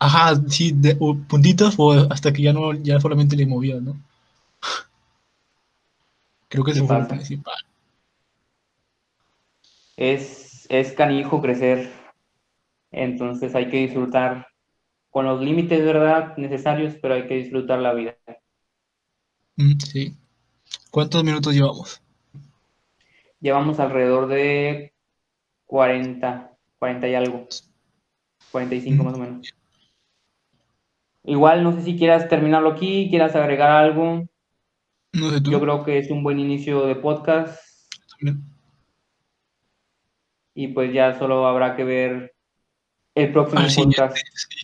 Ajá, 0.00 0.34
sí, 0.48 0.72
de, 0.74 0.96
puntitos 0.96 1.76
o 1.78 1.92
hasta 2.10 2.32
que 2.32 2.42
ya 2.42 2.52
no, 2.52 2.74
ya 2.74 3.00
solamente 3.00 3.36
le 3.36 3.46
movía, 3.46 3.76
¿no? 3.80 3.96
Creo 6.48 6.64
que 6.64 6.72
ese 6.72 6.84
fue 6.84 6.98
el 6.98 7.06
principal. 7.06 7.54
Es, 9.96 10.47
es 10.68 10.92
canijo 10.92 11.40
crecer. 11.40 11.90
Entonces 12.90 13.54
hay 13.54 13.68
que 13.68 13.78
disfrutar 13.78 14.48
con 15.10 15.26
los 15.26 15.40
límites, 15.40 15.84
¿verdad? 15.84 16.36
Necesarios, 16.36 16.94
pero 17.00 17.14
hay 17.14 17.26
que 17.26 17.36
disfrutar 17.36 17.78
la 17.80 17.94
vida. 17.94 18.16
Mm, 19.56 19.78
sí. 19.78 20.16
¿Cuántos 20.90 21.24
minutos 21.24 21.54
llevamos? 21.54 22.02
Llevamos 23.40 23.80
alrededor 23.80 24.28
de 24.28 24.92
40, 25.66 26.52
40 26.78 27.08
y 27.08 27.14
algo. 27.14 27.48
45 28.50 29.02
mm. 29.02 29.06
más 29.06 29.14
o 29.14 29.18
menos. 29.18 29.54
Igual 31.24 31.62
no 31.62 31.72
sé 31.72 31.82
si 31.82 31.96
quieras 31.98 32.28
terminarlo 32.28 32.70
aquí, 32.70 33.08
quieras 33.10 33.36
agregar 33.36 33.70
algo. 33.70 34.26
No 35.12 35.30
sé 35.30 35.40
tú. 35.40 35.50
Yo 35.50 35.60
creo 35.60 35.84
que 35.84 35.98
es 35.98 36.10
un 36.10 36.22
buen 36.22 36.38
inicio 36.38 36.86
de 36.86 36.94
podcast. 36.94 37.60
Y 40.60 40.66
pues 40.66 40.92
ya 40.92 41.16
solo 41.16 41.46
habrá 41.46 41.76
que 41.76 41.84
ver 41.84 42.34
el 43.14 43.30
próximo 43.30 43.60
ah, 43.62 43.68
podcast 43.76 44.16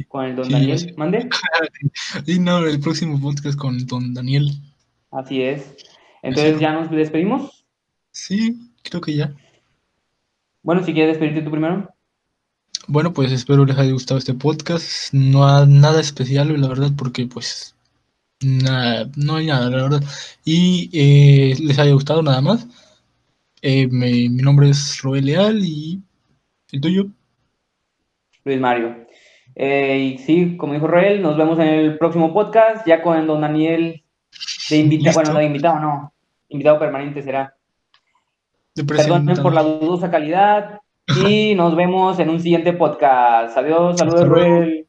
con 0.09 0.25
el 0.25 0.35
don 0.35 0.49
Daniel. 0.49 0.93
¿Mande? 0.97 1.29
Sí, 2.27 2.41
no, 2.41 2.67
el 2.67 2.81
próximo 2.81 3.21
podcast 3.21 3.57
con 3.57 3.87
don 3.87 4.13
Daniel. 4.13 4.51
Así 5.13 5.41
es. 5.41 5.77
Entonces, 6.21 6.59
¿ya 6.59 6.73
nos 6.73 6.91
despedimos? 6.91 7.65
Sí, 8.11 8.73
creo 8.83 9.01
que 9.01 9.15
ya. 9.15 9.33
Bueno, 10.65 10.83
si 10.83 10.93
quieres 10.93 11.13
despedirte 11.13 11.43
tú 11.43 11.53
primero. 11.53 11.89
Bueno, 12.89 13.13
pues 13.13 13.31
espero 13.31 13.65
les 13.65 13.79
haya 13.79 13.93
gustado 13.93 14.19
este 14.19 14.35
podcast. 14.35 15.13
No 15.15 15.47
hay 15.47 15.69
nada 15.69 16.01
especial, 16.01 16.61
la 16.61 16.67
verdad, 16.67 16.91
porque 16.99 17.27
pues 17.27 17.77
nada, 18.41 19.09
no 19.15 19.37
hay 19.37 19.47
nada, 19.47 19.71
la 19.71 19.83
verdad. 19.85 20.03
Y 20.45 20.91
eh, 20.93 21.55
les 21.61 21.79
haya 21.79 21.93
gustado 21.93 22.21
nada 22.21 22.41
más. 22.41 22.67
Eh, 23.67 23.89
mi 23.91 24.29
nombre 24.29 24.69
es 24.69 25.01
Roel 25.03 25.25
Leal 25.25 25.59
y 25.65 25.99
el 26.71 26.81
tuyo. 26.83 27.07
Luis 28.45 28.61
Mario. 28.61 29.07
Eh, 29.55 30.17
y 30.17 30.19
sí, 30.19 30.59
como 30.59 30.75
dijo 30.75 30.87
Roel, 30.87 31.23
nos 31.23 31.39
vemos 31.39 31.59
en 31.59 31.69
el 31.69 31.97
próximo 31.97 32.35
podcast, 32.35 32.87
ya 32.87 33.01
con 33.01 33.27
don 33.27 33.41
Daniel 33.41 34.05
de 34.69 34.77
invitado, 34.77 35.15
bueno, 35.15 35.33
no 35.33 35.39
de 35.39 35.47
invitado, 35.47 35.81
no. 35.81 36.13
Invitado 36.51 36.79
permanente 36.79 37.23
será. 37.23 37.57
Perdón 38.87 39.33
por 39.43 39.55
la 39.55 39.63
dudosa 39.63 40.11
calidad 40.11 40.81
y 41.27 41.55
nos 41.55 41.75
vemos 41.75 42.19
en 42.19 42.29
un 42.29 42.41
siguiente 42.41 42.75
podcast. 42.75 43.57
Adiós, 43.57 43.97
saludos, 43.97 44.29
Ruel. 44.29 44.87